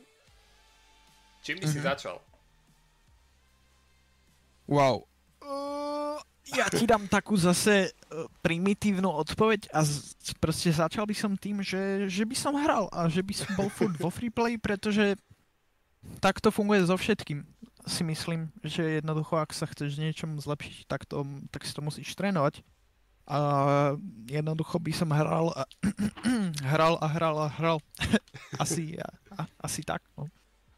[1.40, 1.72] Čím by mm-hmm.
[1.72, 1.88] si mhm.
[1.88, 2.16] začal?
[4.70, 5.08] Wow.
[5.40, 6.20] Uh,
[6.54, 7.90] ja ti dám takú zase e,
[8.42, 13.10] primitívnu odpoveď a z, proste začal by som tým, že, že by som hral a
[13.10, 15.18] že by som bol furt vo freeplay, pretože
[16.22, 17.42] tak to funguje so všetkým.
[17.88, 22.12] Si myslím, že jednoducho, ak sa chceš niečom zlepšiť, tak, to, tak si to musíš
[22.12, 22.60] trénovať.
[23.30, 23.38] A
[24.26, 25.62] jednoducho by som hral a
[26.74, 27.78] hral a hral a hral.
[28.62, 29.08] asi, a,
[29.38, 30.02] a, asi tak.
[30.18, 30.26] No.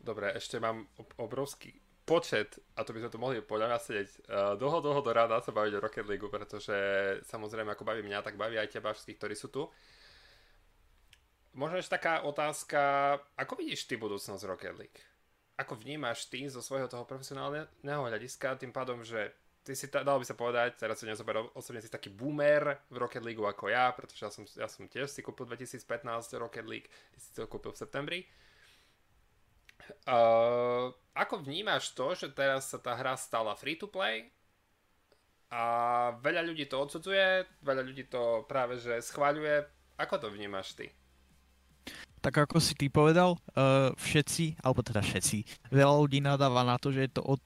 [0.02, 0.86] Dobre, ešte mám
[1.16, 1.72] obrovský
[2.02, 5.38] počet, a to by sme tu mohli podľa mňa sedieť uh, dlho, dlho do ráda
[5.38, 6.76] sa baviť o Rocket League, pretože
[7.30, 9.70] samozrejme ako baví mňa, tak baví aj teba všetkých, ktorí sú tu.
[11.54, 12.80] Možno ešte taká otázka,
[13.38, 15.00] ako vidíš ty budúcnosť Rocket League?
[15.62, 19.30] Ako vnímaš ty zo svojho toho profesionálneho hľadiska, tým pádom, že
[19.62, 23.22] ty si, dalo by sa povedať, teraz si nezober osobne si taký boomer v Rocket
[23.22, 25.86] League ako ja, pretože ja som, ja som tiež si kúpil 2015
[26.42, 28.20] Rocket League, ty si to kúpil v septembri.
[30.06, 34.30] Uh, ako vnímaš to, že teraz sa tá hra stala free to play
[35.52, 35.62] a
[36.22, 39.66] veľa ľudí to odsudzuje, veľa ľudí to práve že schváľuje.
[40.00, 40.88] Ako to vnímaš ty?
[42.22, 46.94] Tak ako si ty povedal, uh, všetci, alebo teda všetci, veľa ľudí nadáva na to,
[46.94, 47.42] že to, od,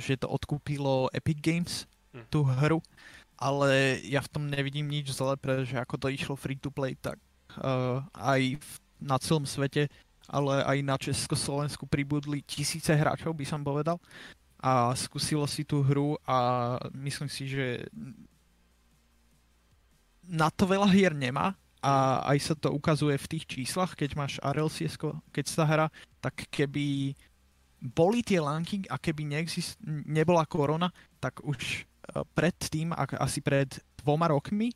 [0.00, 1.84] že to odkúpilo Epic Games,
[2.16, 2.24] hm.
[2.32, 2.80] tú hru,
[3.36, 7.20] ale ja v tom nevidím nič zle, pretože ako to išlo free to play, tak
[7.60, 8.68] uh, aj v,
[9.04, 9.92] na celom svete
[10.28, 14.00] ale aj na Československu pribudli tisíce hráčov, by som povedal.
[14.56, 17.84] A skúsilo si tú hru a myslím si, že
[20.24, 21.52] na to veľa hier nemá
[21.84, 24.96] a aj sa to ukazuje v tých číslach, keď máš RLCS,
[25.28, 25.86] keď sa hra,
[26.24, 27.12] tak keby
[27.84, 30.88] boli tie lanky a keby neexist, nebola korona,
[31.20, 33.68] tak už e, pred tým, asi pred
[34.00, 34.72] dvoma rokmi,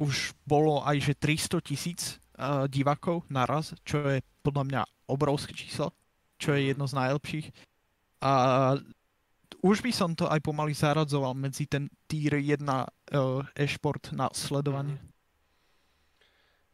[0.00, 2.00] už bolo aj že 300 tisíc
[2.34, 5.94] uh, divákov naraz, čo je podľa mňa obrovské číslo,
[6.34, 7.46] čo je jedno z najlepších.
[8.18, 8.32] A
[9.62, 12.84] už by som to aj pomaly zaradzoval medzi ten tier 1 uh,
[13.54, 14.98] e-šport na sledovanie.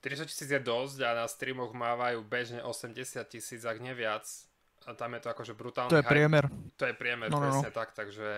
[0.01, 4.25] 30 tisíc je dosť a na streamoch mávajú bežne 80 tisíc, ak nie viac.
[4.89, 6.49] A tam je to akože brutálny To je priemer.
[6.81, 7.77] To je priemer, no, presne no, no.
[7.77, 8.31] tak, takže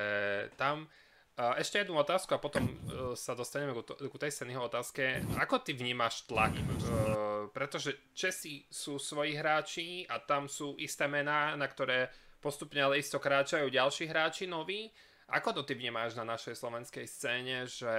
[0.59, 0.91] tam...
[1.33, 5.25] Ešte jednu otázku a potom uh, sa dostaneme ku, tej Senyho otázke.
[5.41, 6.53] Ako ty vnímaš tlak?
[6.53, 13.01] Uh, pretože Česi sú svoji hráči a tam sú isté mená, na ktoré postupne ale
[13.01, 14.93] isto kráčajú ďalší hráči noví.
[15.33, 17.95] Ako to ty vnímáš na našej slovenskej scéne, že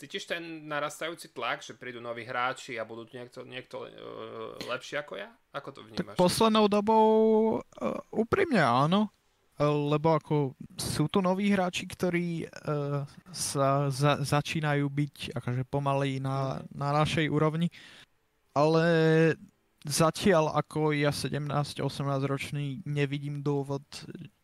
[0.00, 5.20] cítiš ten narastajúci tlak, že prídu noví hráči a budú niekto, niekto uh, lepší ako
[5.20, 5.28] ja?
[5.52, 6.16] Ako to vnímaš?
[6.16, 7.06] Tak poslednou dobou
[7.60, 9.12] uh, úprimne áno,
[9.60, 16.64] lebo ako sú tu noví hráči, ktorí uh, sa za, začínajú byť akože pomalej na,
[16.72, 17.68] na našej úrovni,
[18.56, 18.84] ale
[19.84, 21.76] zatiaľ ako ja 17-18
[22.24, 23.84] ročný nevidím dôvod,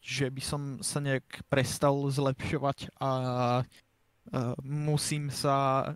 [0.04, 3.10] že by som sa nejak prestal zlepšovať a
[4.62, 5.90] musím sa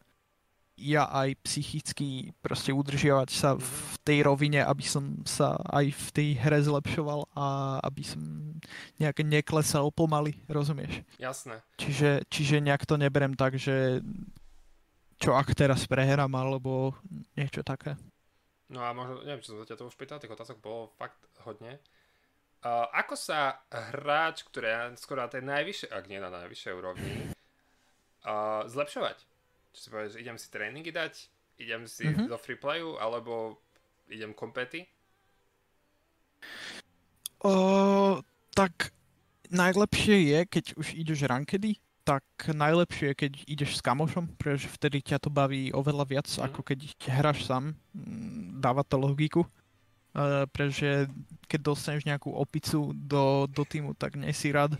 [0.80, 4.00] ja aj psychicky proste udržiavať sa v mhm.
[4.00, 8.20] tej rovine, aby som sa aj v tej hre zlepšoval a aby som
[8.96, 11.04] nejak neklesal pomaly, rozumieš?
[11.20, 11.60] Jasné.
[11.76, 14.00] Čiže, čiže nejak to neberem tak, že
[15.20, 16.96] čo ak teraz prehrám, alebo
[17.36, 17.92] niečo také.
[18.72, 21.76] No a možno, neviem, čo som ťa to už pýtal, tých otázok bolo fakt hodne.
[22.60, 27.32] Uh, ako sa hráč, ktorý je skoro na tej najvyššej, ak nie na najvyššej úrovni,
[28.26, 29.18] uh, zlepšovať?
[29.70, 31.14] Čo si povieš, idem si tréningy dať,
[31.62, 32.26] idem si mm-hmm.
[32.26, 33.60] do freeplayu, alebo
[34.10, 34.88] idem kompety?
[37.40, 38.20] Uh,
[38.52, 38.92] tak
[39.48, 44.98] najlepšie je, keď už ideš rankedy, tak najlepšie je, keď ideš s kamošom, pretože vtedy
[45.04, 46.42] ťa to baví oveľa viac, mm.
[46.50, 47.76] ako keď hráš sám.
[47.94, 49.46] Mm, dáva to logiku.
[50.10, 51.06] Uh, pretože
[51.46, 54.74] keď dostaneš nejakú opicu do, do týmu, tak nie si rád.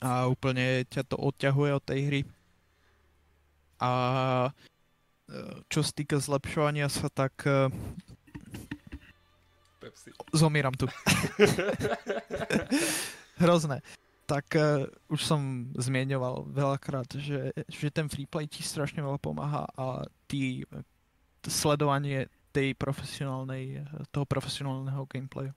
[0.00, 2.20] A úplne ťa to odťahuje od tej hry.
[3.80, 3.90] A
[4.48, 4.52] e,
[5.72, 7.72] čo sa týka zlepšovania sa, tak uh,
[9.80, 10.12] Pepsi.
[10.36, 10.86] zomieram tu.
[13.42, 13.80] Hrozné
[14.30, 20.06] tak uh, už som zmieňoval veľakrát, že, že ten freeplay ti strašne veľa pomáha a
[20.30, 20.62] ty
[21.42, 23.82] sledovanie tej profesionálnej,
[24.14, 25.50] toho profesionálneho gameplayu.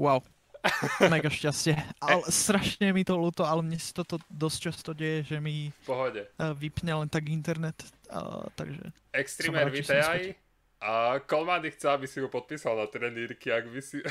[0.00, 0.24] Wow.
[1.12, 1.74] Mega šťastie.
[1.98, 6.30] Ale strašne mi to ľúto, ale mne si toto dosť často deje, že mi Pohode.
[6.38, 7.76] Uh, vypne len tak internet.
[8.06, 10.38] Uh, takže Extremer, vítaj.
[10.82, 14.02] A Kolmany chce, aby si ho podpísal na trenírky, ak by si...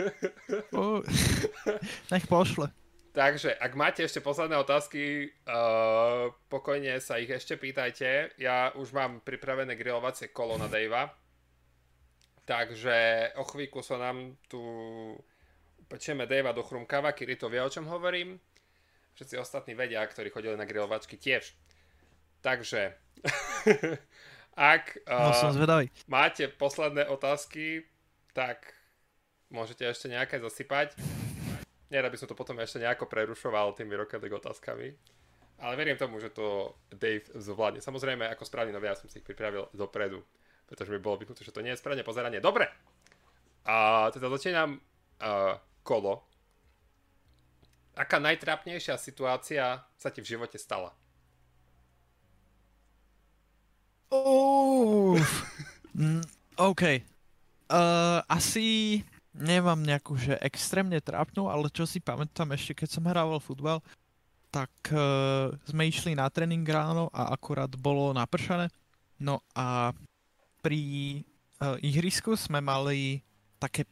[0.74, 0.98] uh,
[2.10, 2.66] nech pošle.
[3.10, 8.38] Takže, ak máte ešte posledné otázky, uh, pokojne sa ich ešte pýtajte.
[8.38, 11.10] Ja už mám pripravené grilovacie kolo na Davea.
[12.46, 14.58] Takže o chvíľku sa nám tu
[15.90, 18.38] pečieme Davea do chrumkava, Kiri to vie, o čom hovorím.
[19.18, 21.50] Všetci ostatní vedia, ktorí chodili na grilovačky tiež.
[22.40, 22.94] Takže...
[24.60, 25.54] Ak uh, no, som
[26.10, 27.86] máte posledné otázky,
[28.34, 28.74] tak
[29.48, 30.98] môžete ešte nejaké zasypať.
[31.88, 34.94] Nie, by som to potom ešte nejako prerušoval tými Rocket League otázkami.
[35.60, 37.80] Ale verím tomu, že to Dave zvládne.
[37.80, 40.24] Samozrejme, ako správny nový, ja som si ich pripravil dopredu.
[40.66, 42.40] Pretože mi bolo vyknuté, že to nie je správne pozeranie.
[42.40, 42.70] Dobre!
[43.68, 44.80] A teda začínam
[45.20, 45.58] uh,
[45.90, 46.22] kolo.
[47.98, 50.94] Aká najtrápnejšia situácia sa ti v živote stala?
[55.98, 56.22] Mm,
[56.54, 56.82] OK.
[57.70, 59.02] Uh, asi
[59.34, 63.82] nemám nejakú, že extrémne trápnu, ale čo si pamätám ešte, keď som hrával futbal,
[64.50, 68.70] tak uh, sme išli na tréning ráno a akurát bolo napršané.
[69.18, 69.94] No a
[70.62, 70.80] pri
[71.62, 73.22] uh, ihrisku sme mali
[73.62, 73.86] také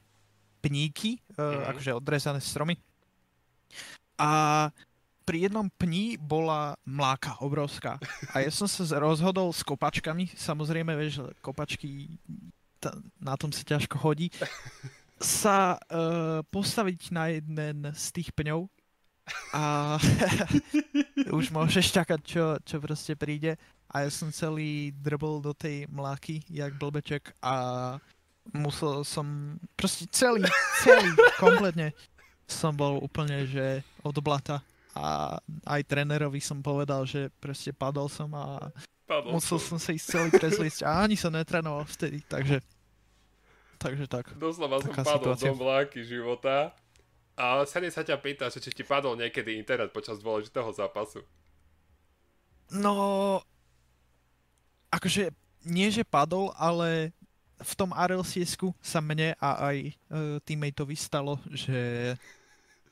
[0.61, 1.69] pníky, mm-hmm.
[1.75, 2.77] akože odrezané stromy.
[4.19, 4.31] A
[5.29, 8.01] pri jednom pni bola mláka obrovská.
[8.33, 12.09] A ja som sa rozhodol s kopačkami, samozrejme, vieš, kopačky,
[12.81, 14.33] t- na tom sa ťažko hodí,
[15.21, 18.73] sa uh, postaviť na jeden z tých pňov
[19.53, 19.97] a
[21.39, 23.61] už môžeš čakať, čo, čo proste príde.
[23.89, 27.97] A ja som celý drbol do tej mláky, jak blbeček a
[28.53, 30.45] musel som, proste celý,
[30.83, 31.93] celý, kompletne
[32.49, 34.65] som bol úplne, že od blata
[34.97, 35.37] a
[35.69, 38.73] aj trénerovi som povedal, že proste padol som a
[39.05, 39.77] padol musel som.
[39.77, 42.59] som sa ísť celý prezliesť a ani som netrénoval vtedy, takže
[43.79, 44.35] takže tak.
[44.35, 45.55] Doslova som padol situácia.
[45.55, 46.75] do mláky života
[47.39, 51.23] a Sany sa ťa pýta, že či ti padol niekedy internet počas dôležitého zápasu.
[52.75, 53.39] No,
[54.91, 55.31] akože
[55.63, 57.15] nie, že padol, ale
[57.59, 59.93] v tom RLCS sa mne a aj uh,
[60.43, 62.15] teammateovi stalo, že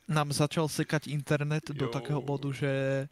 [0.05, 1.93] nám začal sekať internet do Jo.
[1.93, 3.07] takého bodu, že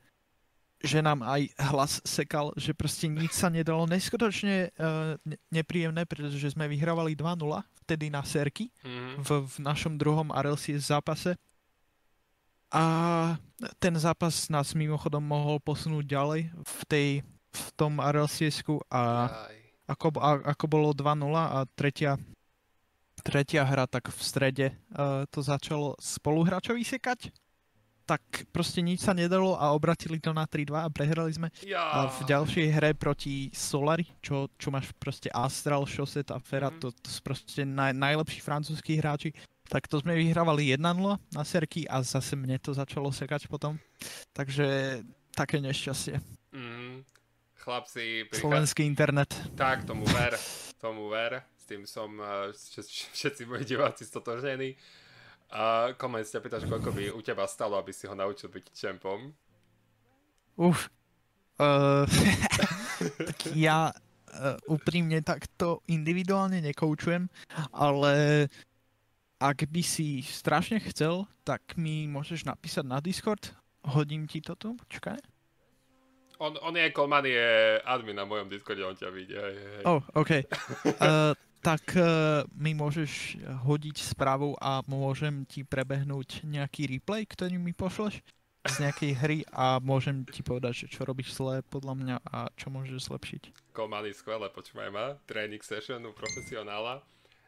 [0.79, 3.89] že nám aj hlas sekal, že proste nič sa nedalo.
[3.89, 7.41] Neskutočne uh, ne- nepríjemné, pretože sme vyhrávali 2-0
[7.81, 9.25] vtedy na Serky Mhm.
[9.25, 11.41] v, v našom druhom RLCS zápase.
[12.69, 12.85] A
[13.79, 17.09] ten zápas nás mimochodom mohol posunúť ďalej v, tej,
[17.49, 19.57] v tom RLCS-ku a Aj.
[19.85, 21.05] Ako, a, ako bolo 2-0
[21.35, 22.17] a tretia,
[23.21, 27.33] tretia hra, tak v strede uh, to začalo spoluhráčovi sekať.
[28.05, 28.21] Tak
[28.53, 31.49] proste nič sa nedalo a obratili to na 3-2 a prehrali sme.
[31.65, 31.81] Ja.
[31.89, 36.79] A v ďalšej hre proti Solari, čo, čo máš proste Astral, Chaussette a Ferra, Mhm.
[36.85, 39.33] to, to sú proste naj, najlepší francúzskí hráči,
[39.65, 43.81] tak to sme vyhrávali 1-0 na serky a zase mne to začalo sekať potom.
[44.37, 45.01] Takže
[45.33, 46.21] také nešťastie.
[47.65, 48.45] Chlapci, prichádza...
[48.45, 49.33] Slovenský internet.
[49.57, 50.37] Tak, tomu ver,
[50.77, 51.41] tomu ver.
[51.57, 52.13] S tým som
[52.53, 54.77] vš- všetci moji diváci stotožnení.
[55.49, 59.33] A koment sa pýtaš, koľko by u teba stalo, aby si ho naučil byť čempom.
[60.61, 60.93] Uf.
[61.57, 62.05] Uh,
[63.33, 67.33] tak ja uh, úprimne takto individuálne nekoučujem,
[67.73, 68.45] ale
[69.41, 73.57] ak by si strašne chcel, tak mi môžeš napísať na Discord.
[73.89, 75.34] Hodím ti to tu, počkaj.
[76.39, 79.35] On, on je, Kolman je admin na mojom Discorde, on ťa vidí.
[79.35, 79.83] Hej, hej.
[79.87, 80.31] Oh, OK.
[80.99, 81.33] Uh,
[81.69, 88.21] tak uh, mi môžeš hodiť správu a môžem ti prebehnúť nejaký replay, ktorý mi pošleš
[88.65, 92.73] z nejakej hry a môžem ti povedať, že čo robíš zle podľa mňa a čo
[92.73, 93.43] môžeš zlepšiť.
[93.77, 95.07] Kolman je skvelé, počúvaj ma.
[95.29, 97.05] Tréning session u profesionála.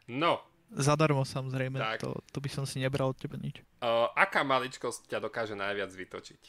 [0.07, 2.03] No, Zadarmo samozrejme, Tak.
[2.03, 3.63] to, to by som si nebral od teba nič.
[3.87, 6.43] uh, aká maličkosť ťa dokáže najviac vytočiť?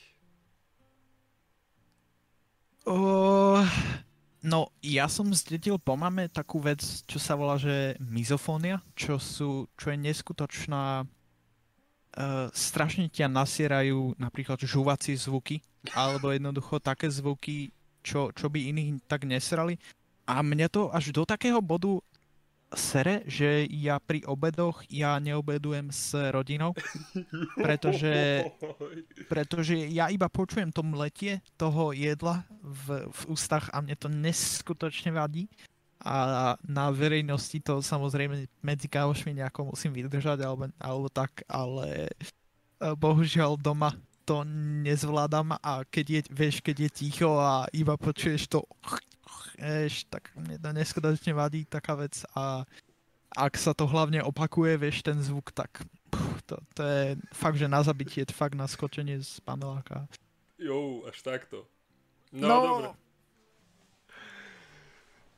[4.47, 9.67] No, ja som zdedil po mame takú vec, čo sa volá, že mizofónia, čo, sú,
[9.75, 11.03] čo je neskutočná...
[12.17, 15.61] Uh, strašne ťa nasierajú napríklad žuvacie zvuky,
[15.93, 17.69] alebo jednoducho také zvuky,
[18.01, 19.77] čo, čo by iných tak nesrali.
[20.25, 22.01] A mne to až do takého bodu
[22.75, 26.75] sere, že ja pri obedoch ja neobedujem s rodinou,
[27.65, 28.43] pretože
[29.31, 35.15] pretože ja iba počujem to mletie toho jedla v, v ústach a mne to neskutočne
[35.15, 35.47] vadí.
[36.03, 42.11] A na verejnosti to samozrejme medzi kámošmi nejako musím vydržať alebo, alebo tak, ale e,
[42.93, 43.97] bohužiaľ doma
[44.27, 44.43] to
[44.83, 48.67] nezvládam a keď je, vieš, keď je ticho a iba počuješ to
[49.55, 52.67] vieš, tak mne to neskutočne vadí taká vec a
[53.37, 57.03] ak sa to hlavne opakuje, vieš, ten zvuk, tak pff, to, to je
[57.35, 60.07] fakt, že na zabitie, fakt na skočenie z paneláka.
[60.57, 61.67] Jo, až takto.
[62.33, 62.57] No, No.
[62.63, 62.89] dobre.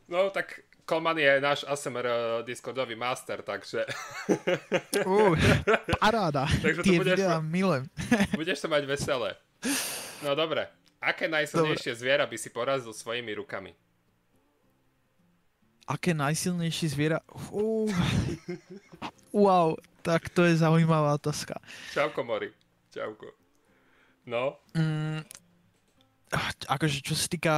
[0.09, 3.85] No, tak Kolman je náš ASMR uh, Discordový master, takže
[4.99, 5.37] Uh,
[5.95, 6.49] paráda.
[6.65, 7.85] Takže to Tie budeš videá ma- milujem.
[8.41, 9.37] budeš sa mať veselé.
[10.19, 10.65] No dobre.
[10.97, 13.71] Aké najsilnejšie zviera by si porazil svojimi rukami?
[15.85, 17.21] Aké najsilnejšie zviera?
[17.49, 17.85] Uh,
[19.45, 21.57] wow, tak to je zaujímavá otázka.
[21.89, 22.49] Čauko, Mori.
[22.89, 23.29] Čauko.
[24.25, 25.25] No, Mm,
[26.69, 27.53] akože čo sa týka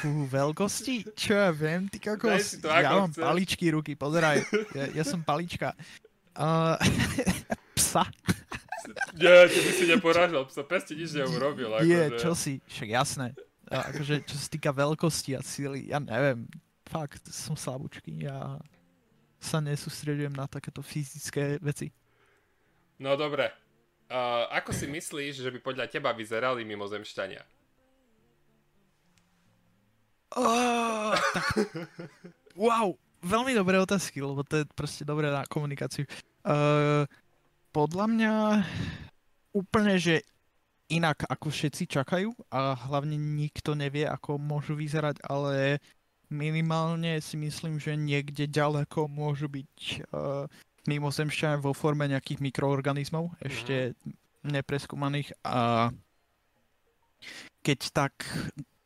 [0.00, 3.22] fú, veľkosti, čo ja viem, ty kokos, to, ja mám chceš.
[3.22, 4.42] paličky ruky, pozeraj,
[4.74, 5.78] ja, ja som palička.
[6.34, 6.74] Uh,
[7.78, 8.06] psa,
[9.14, 11.70] nie, ty by si neporážal psa, pes ti nič neurobil.
[11.70, 11.86] Akože.
[11.86, 13.26] je, čo si, však jasné.
[13.70, 16.48] A akože čo sa týka veľkosti a síly, ja neviem,
[16.88, 18.58] fakt, som slabúčky, ja
[19.40, 21.94] sa nesústredujem na takéto fyzické veci.
[23.00, 23.48] No dobre.
[24.10, 27.59] Uh, ako si myslíš, že by podľa teba vyzerali mimozemšťania?
[30.38, 31.46] Oh, tak,
[32.54, 32.94] wow,
[33.24, 36.06] veľmi dobré otázky, lebo to je proste dobré na komunikáciu.
[36.46, 37.04] Uh,
[37.74, 38.34] podľa mňa
[39.50, 40.22] úplne, že
[40.90, 45.78] inak ako všetci čakajú a hlavne nikto nevie, ako môžu vyzerať, ale
[46.30, 49.74] minimálne si myslím, že niekde ďaleko môžu byť
[50.10, 50.46] uh,
[50.86, 53.94] mimozemšťania vo forme nejakých mikroorganizmov, ešte
[54.46, 55.90] nepreskúmaných a
[57.60, 58.14] keď tak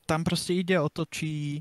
[0.05, 1.61] tam proste ide o to, či,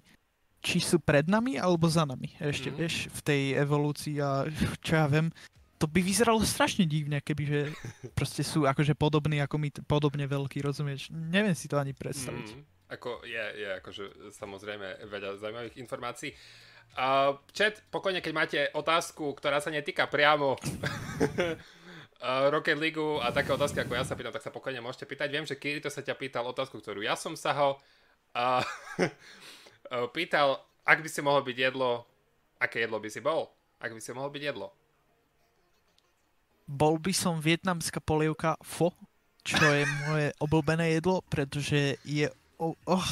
[0.59, 2.35] či sú pred nami alebo za nami.
[2.37, 2.75] Ešte, Mhm.
[2.75, 4.43] vieš, v tej evolúcii a
[4.85, 5.31] čo ja viem,
[5.75, 7.71] to by vyzeralo strašne divne, kebyže
[8.17, 11.11] proste sú akože podobní ako my, podobne veľkí, rozumieš?
[11.11, 12.47] Neviem si to ani predstaviť.
[12.55, 12.63] Mm,
[12.93, 16.31] ako je, je akože samozrejme veľa zaujímavých informácií.
[16.93, 20.53] Uh, chat, pokojne, keď máte otázku, ktorá sa netýka priamo
[21.33, 25.27] uh, Rocket League a také otázky, ako ja sa pýtam, tak sa pokojne môžete pýtať.
[25.33, 27.81] Viem, že Kirito sa ťa pýtal otázku, ktorú ja som sa ho
[30.15, 32.03] pýtal, ak by si mohol byť jedlo,
[32.57, 33.53] aké jedlo by si bol?
[33.77, 34.73] Ak by si mohol byť jedlo?
[36.67, 38.95] bol by som vietnamská polievka pho,
[39.43, 42.27] čo je moje obľúbené jedlo, pretože je...
[42.61, 43.07] Oh, oh,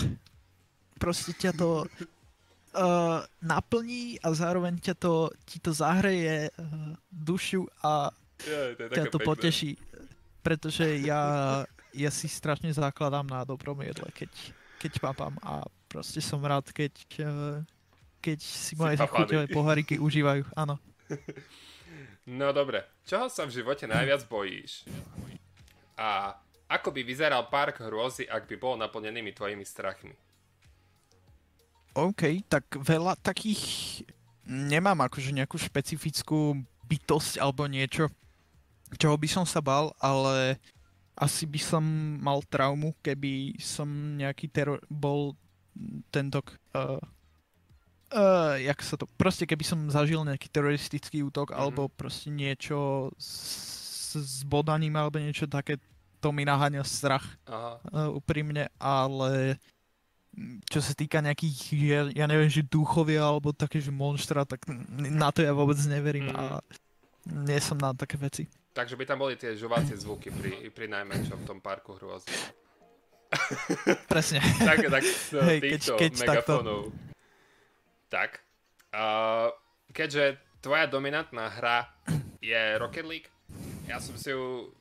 [0.96, 8.14] proste ťa to uh, naplní a zároveň ťa to, ti to zahreje uh, dušu a
[8.48, 9.28] Ja, to ťa to pekné.
[9.28, 9.72] poteší.
[10.42, 11.22] Pretože ja,
[11.94, 14.32] ja si strašne zakladám na dobrom jedle, keď,
[14.82, 17.62] keď papám a proste som rád, keď, uh,
[18.18, 19.14] keď si moje papaný.
[19.14, 20.50] chuťové poháriky užívajú.
[20.58, 20.82] Áno.
[22.26, 24.86] No dobre, čoho sa v živote najviac bojíš?
[25.98, 26.38] A
[26.70, 30.14] ako by vyzeral park hrôzy, ak by bol naplnenými tvojimi strachmi?
[31.92, 33.62] OK, tak veľa takých
[34.48, 38.08] nemám akože nejakú špecifickú bytosť alebo niečo,
[38.96, 40.56] čoho by som sa bal, ale
[41.16, 41.84] asi by som
[42.20, 45.36] mal traumu, keby som nejaký teror bol
[46.10, 46.42] tento
[46.76, 47.00] uh,
[48.12, 51.58] uh, jak sa to, proste keby som zažil nejaký teroristický útok Mhm.
[51.58, 55.80] alebo proste niečo s, s bodaním alebo niečo také,
[56.20, 57.80] to mi naháňa strach Aha.
[57.92, 59.56] uh, úprimne, ale
[60.36, 64.64] mm, čo sa týka nejakých, ja, ja neviem, že duchovia alebo také, že monštra, tak
[64.92, 66.36] na to ja vôbec neverím Mhm.
[66.36, 66.44] a
[67.46, 68.50] nie som na také veci.
[68.72, 72.32] Takže by tam boli tie žuvacie zvuky pri, pri najmenšom v tom parku hrôzy.
[74.12, 74.40] Presne.
[74.70, 76.54] tak, tak z Hej, keď- týchto keď takto.
[76.56, 76.82] megafónov.
[78.12, 78.44] Tak.
[78.92, 79.52] Uh,
[79.92, 81.88] keďže tvoja dominantná hra
[82.44, 83.30] je Rocket League,
[83.88, 84.72] ja som si ju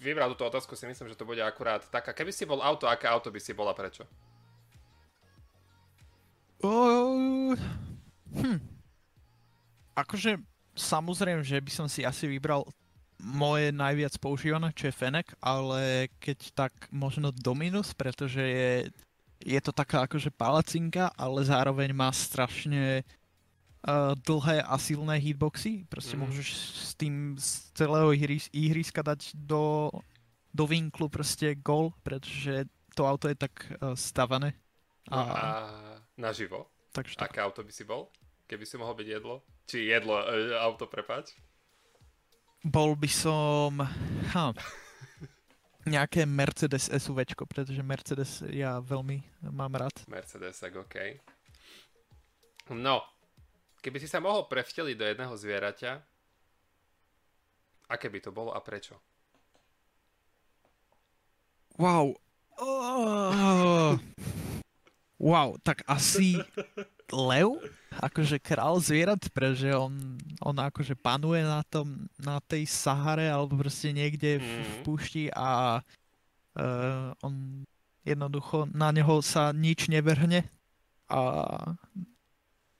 [0.00, 2.12] vybral túto otázku, si myslím, že to bude akurát taká.
[2.12, 4.04] Keby si bol auto, aké auto by si bola prečo?
[6.64, 7.56] Uh,
[8.36, 8.60] hm.
[9.96, 10.40] Akože
[10.76, 12.68] samozrejme, že by som si asi vybral
[13.24, 18.72] moje najviac používané, čo je Fennec, ale keď tak možno Dominus, pretože je,
[19.40, 25.88] je to taká akože palacinka, ale zároveň má strašne uh, dlhé a silné hitboxy.
[25.88, 26.20] Proste mm.
[26.20, 26.48] môžeš
[26.84, 29.88] s tým z celého ihris- ihriska dať do,
[30.52, 34.52] do vinklu proste gol, pretože to auto je tak uh, stavané.
[35.08, 35.48] A, A, a
[36.20, 36.68] naživo?
[36.94, 37.34] takže tak.
[37.34, 38.06] Aké auto by si bol?
[38.46, 39.42] Keby si mohol byť jedlo?
[39.66, 41.34] Či jedlo, e, auto, prepáč?
[42.64, 43.84] Bol by som...
[44.32, 44.56] Ha,
[45.84, 49.20] nejaké Mercedes SUV, pretože Mercedes ja veľmi
[49.52, 49.92] mám rád.
[50.08, 51.20] Mercedes, OK.
[52.72, 53.04] No,
[53.84, 55.92] keby si sa mohol prevteliť do jedného zvieraťa,
[57.92, 58.96] aké by to bolo a prečo?
[61.76, 62.16] Wow.
[62.56, 64.00] Oh.
[65.20, 66.40] Wow, tak asi
[67.10, 67.58] lev?
[67.94, 73.94] Akože král zvierat, pretože on, on akože panuje na tom, na tej Sahare alebo proste
[73.94, 74.82] niekde v, v Mhm.
[74.82, 77.62] púšti a uh, on
[78.02, 80.42] jednoducho na neho sa nič nevrhne
[81.06, 81.20] a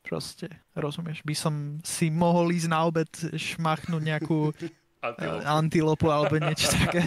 [0.03, 4.51] proste, rozumieš, by som si mohol ísť na obed šmachnúť nejakú
[5.05, 5.41] Antilop.
[5.41, 7.05] uh, antilopu alebo niečo také.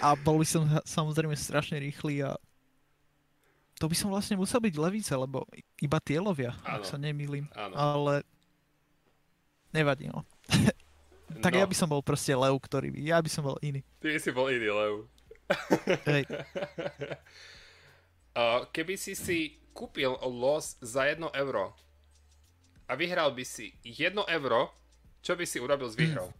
[0.00, 2.36] A bol by som samozrejme strašne rýchly a
[3.80, 5.48] to by som vlastne musel byť levice, lebo
[5.80, 6.76] iba tie lovia, Áno.
[6.76, 7.48] ak sa nemýlim.
[7.56, 7.72] Áno.
[7.72, 8.14] Ale
[9.72, 10.20] nevadí, no.
[11.30, 13.86] Tak no, ja by som bol proste lev, ktorý by, ja by som bol iný.
[14.02, 14.94] Ty si bol iný lev.
[16.04, 16.24] Hej.
[18.30, 21.74] Uh, keby si si kúpil los za 1 euro
[22.86, 24.70] a vyhral by si 1 euro,
[25.18, 26.30] čo by si urobil s výhrou?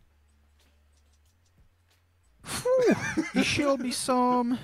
[3.34, 4.54] Išiel by som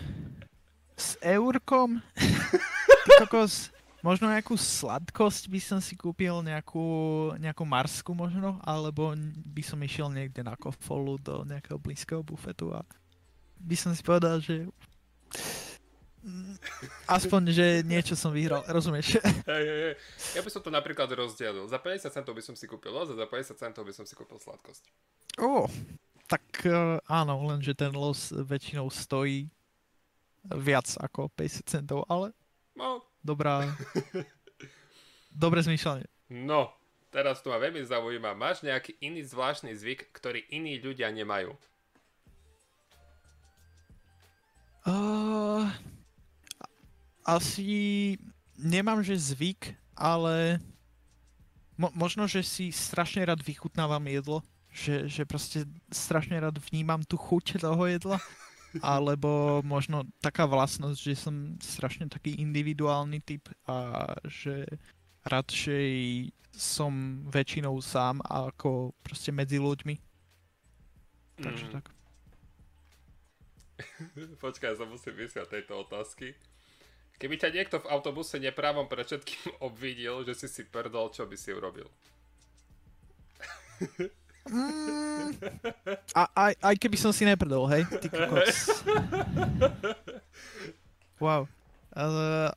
[0.94, 1.98] s eurkom.
[3.16, 3.72] Kokos,
[4.05, 6.84] možno nejakú sladkosť by som si kúpil, nejakú,
[7.40, 12.84] nejakú marsku možno, alebo by som išiel niekde na kofolu do nejakého blízkeho bufetu a
[13.56, 14.68] by som si povedal, že
[16.20, 16.55] mm,
[17.09, 19.16] aspoň, že niečo som vyhral, rozumieš?
[19.48, 19.94] Hej, hej, hej.
[20.36, 21.64] Ja by som to napríklad rozdelil.
[21.64, 24.12] Za 50 centov by som si kúpil los a za 50 centov by som si
[24.12, 24.84] kúpil sladkosť.
[25.40, 25.66] Ó,
[26.28, 29.48] tak uh, áno, lenže ten los väčšinou stojí
[30.47, 32.30] viac ako 50 centov, ale
[32.77, 33.73] No, dobrá,
[35.32, 36.05] dobre zmýšľanie.
[36.28, 36.70] no,
[37.09, 38.36] teraz tu ma veľmi zaujíma.
[38.36, 41.57] Máš nejaký iný zvláštny zvyk, ktorý iní ľudia nemajú?
[44.86, 45.66] Uh,
[47.27, 48.15] asi
[48.55, 50.62] nemám, že zvyk, ale
[51.74, 57.19] mo- možno, že si strašne rád vychutnávam jedlo, že, že proste strašne rád vnímam tú
[57.19, 58.23] chuť toho jedla,
[58.82, 64.66] alebo možno taká vlastnosť, že som strašne taký individuálny typ a že
[65.27, 65.89] radšej
[66.57, 69.94] som väčšinou sám ako proste medzi ľuďmi.
[71.36, 71.73] Takže Mm.
[71.77, 71.85] tak.
[74.44, 76.32] Počkaj, ja sa musím vysiať tejto otázky.
[77.16, 81.36] Keby ťa niekto v autobuse neprávom pre všetkým obvidil, že si si prdol, čo by
[81.36, 81.89] si urobil?
[84.47, 85.35] Mm,
[86.14, 87.82] a, aj, aj keby som si neprdol, hej?
[87.98, 88.56] Ty kokos.
[91.16, 91.48] Wow.
[91.97, 92.52] Uh,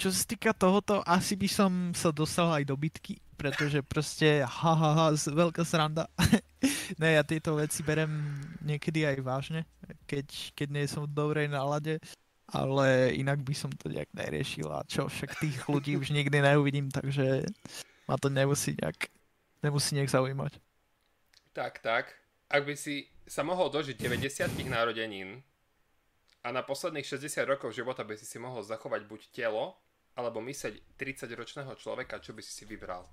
[0.00, 4.72] čo sa týka tohoto, asi by som sa dostal aj do bitky, pretože proste ha
[4.72, 6.08] ha ha, veľká sranda.
[7.00, 8.10] ne, ja tieto veci berem
[8.64, 9.60] niekedy aj vážne,
[10.08, 10.26] keď,
[10.56, 12.00] keď nie som v dobrej nálade,
[12.48, 16.88] ale inak by som to nejak neriešil a čo, však tých ľudí už nikdy neuvidím,
[16.88, 17.44] takže
[18.08, 19.08] ma to nemusí nejak,
[19.60, 20.63] nemusí nejak zaujímať.
[21.54, 22.10] Tak, tak.
[22.50, 25.38] Ak by si sa mohol dožiť 90 narodenín,
[26.44, 29.78] a na posledných 60 rokov života by si si mohol zachovať buď telo,
[30.12, 33.08] alebo myseť 30-ročného človeka, čo by si si vybral?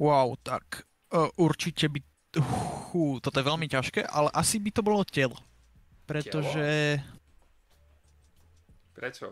[0.00, 2.00] Wow, tak uh, určite by...
[2.94, 5.36] Uh, toto je veľmi ťažké, ale asi by to bolo telo.
[6.08, 6.98] Pretože...
[7.02, 7.12] Telo?
[8.94, 9.26] Prečo?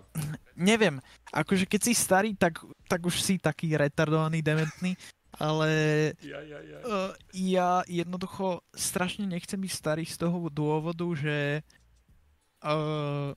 [0.59, 0.99] Neviem,
[1.31, 2.59] akože keď si starý, tak,
[2.91, 4.99] tak už si taký retardovaný, dementný,
[5.41, 5.71] ale
[6.21, 6.79] ja, ja, ja.
[6.85, 11.65] Uh, ja jednoducho strašne nechcem byť starý z toho dôvodu, že
[12.61, 13.33] uh,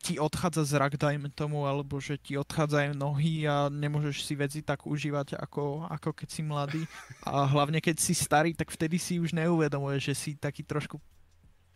[0.00, 4.88] ti odchádza zrak, dajme tomu, alebo že ti odchádzajú nohy a nemôžeš si veci tak
[4.88, 6.82] užívať, ako, ako keď si mladý.
[7.28, 10.96] A hlavne keď si starý, tak vtedy si už neuvedomuje, že si taký trošku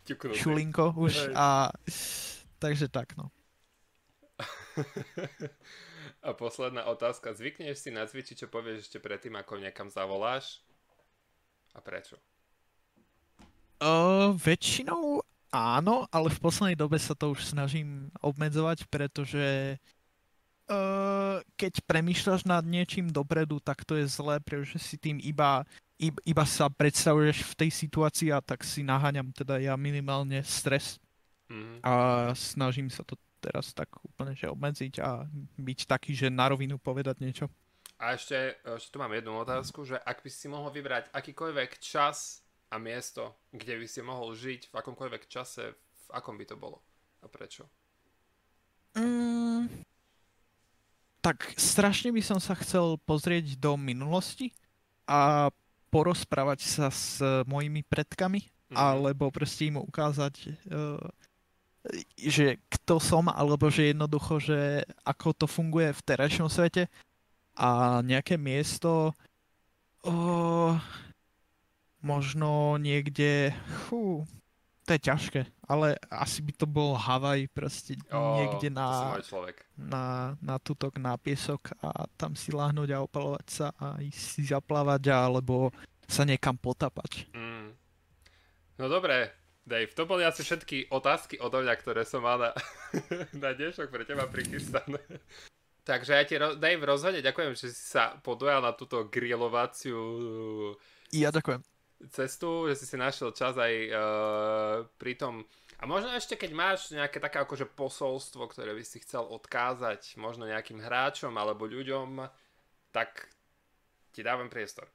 [0.08, 0.40] Ťuknutý.
[0.40, 1.36] šulinko už.
[1.36, 1.68] A,
[2.56, 3.28] takže tak, no.
[6.24, 7.36] A posledná otázka.
[7.36, 10.64] Zvykneš si nacvičiť, čo povieš ešte predtým, ako niekam zavoláš?
[11.76, 12.16] A prečo?
[13.76, 15.20] Uh, väčšinou
[15.52, 19.76] áno, ale v poslednej dobe sa to už snažím obmedzovať, pretože
[20.72, 25.68] uh, keď premýšľaš nad niečím dopredu, tak to je zlé, pretože si tým iba,
[26.00, 30.96] iba, iba sa predstavuješ v tej situácii a tak si naháňam teda ja minimálne stres.
[31.52, 31.84] Mm.
[31.84, 31.92] A
[32.32, 35.28] snažím sa to teraz tak úplne že obmedziť a
[35.60, 37.46] byť taký, že na rovinu povedať niečo.
[38.00, 42.42] A ešte, ešte tu mám jednu otázku, že ak by si mohol vybrať akýkoľvek čas
[42.72, 46.82] a miesto, kde by si mohol žiť, v akomkoľvek čase, v akom by to bolo?
[47.22, 47.70] A prečo?
[48.98, 49.70] Mm,
[51.24, 54.52] tak strašne by som sa chcel pozrieť do minulosti
[55.08, 55.48] a
[55.88, 58.76] porozprávať sa s mojimi predkami, mm.
[58.76, 60.34] alebo proste im ukázať
[60.68, 61.00] uh,
[62.16, 66.88] že kto som, alebo že jednoducho, že ako to funguje v terajšom svete
[67.54, 69.12] a nejaké miesto
[70.00, 70.14] o,
[72.00, 73.52] možno niekde
[73.86, 74.24] fú,
[74.84, 79.16] to je ťažké, ale asi by to bol Havaj proste oh, niekde na,
[79.76, 80.04] na,
[80.40, 85.12] na tutok, na piesok a tam si láhnuť a opalovať sa a ísť si zaplávať
[85.12, 85.72] alebo
[86.04, 87.28] sa niekam potapať.
[87.32, 87.72] Mm.
[88.76, 92.50] No dobré, Dave, to boli asi všetky otázky odo mňa, ktoré som mal na,
[93.44, 95.00] na dnešok pre teba prichystané.
[95.88, 100.00] Takže ja ti, Dave, rozhodne ďakujem, že si sa podujal na túto grilovaciu
[101.12, 101.60] ja ďakujem.
[102.12, 105.48] cestu, že si si našiel čas aj uh, pri tom.
[105.80, 110.44] A možno ešte, keď máš nejaké také akože posolstvo, ktoré by si chcel odkázať možno
[110.44, 112.20] nejakým hráčom alebo ľuďom,
[112.92, 113.32] tak
[114.12, 114.88] ti dávam priestor.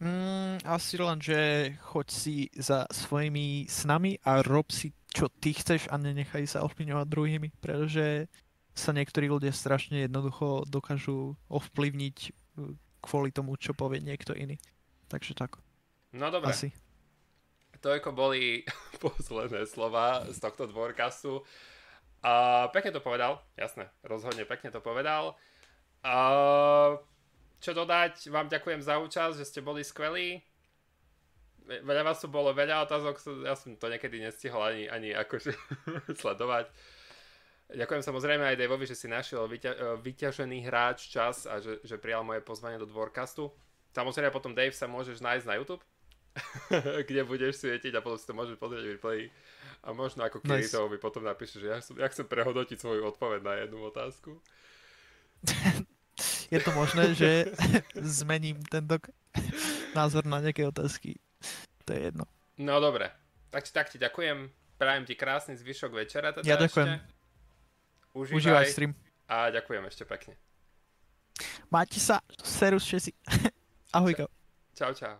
[0.00, 5.92] Mm, asi len, že choď si za svojimi snami a rob si, čo ty chceš
[5.92, 8.24] a nenechaj sa ovplyvňovať druhými, pretože
[8.72, 12.72] sa niektorí ľudia strašne jednoducho dokážu ovplyvniť uh,
[13.04, 14.56] kvôli tomu, čo povie niekto iný.
[15.12, 15.60] Takže tak.
[16.16, 16.48] No dobre.
[16.48, 16.72] Asi.
[17.84, 18.64] ako boli
[19.04, 21.44] posledné slova z tohto dvorkastu.
[22.24, 25.36] A pekne to povedal, jasné, rozhodne pekne to povedal.
[26.04, 26.16] A
[27.60, 30.40] čo dodať, vám ďakujem za účasť, že ste boli skvelí.
[31.70, 35.54] Veľa vás tu bolo, veľa otázok, ja som to niekedy nestihol ani, ani akože
[36.20, 36.72] sledovať.
[37.70, 42.02] Ďakujem samozrejme aj Daveovi, že si našiel vyťa- e, vyťažený hráč čas a že, že
[42.02, 43.46] prijal moje pozvanie do Dvorkastu.
[43.94, 45.84] Samozrejme potom Dave sa môžeš nájsť na YouTube,
[47.08, 49.20] kde budeš svietiť a potom si to môžeš pozrieť v replay.
[49.86, 50.66] A možno ako nice.
[50.66, 54.34] Kiritovi potom napíše, že ja, som, ja chcem prehodnotiť svoju odpoveď na jednu otázku.
[56.50, 57.54] je to možné, že
[58.20, 58.98] zmením tento
[59.94, 61.16] názor na nejaké otázky.
[61.86, 62.26] To je jedno.
[62.58, 63.10] No dobre.
[63.50, 64.50] Tak, tak ti ďakujem.
[64.76, 66.34] Prajem ti krásny zvyšok večera.
[66.34, 66.88] Teda ja ďakujem.
[66.98, 67.18] Ešte.
[68.14, 68.36] Užívaj.
[68.36, 68.92] Užívaj stream.
[69.30, 70.34] A ďakujem ešte pekne.
[71.70, 72.18] Máte sa.
[72.42, 73.14] Serus všetci.
[73.96, 74.26] Ahojko.
[74.74, 75.14] Čau, čau.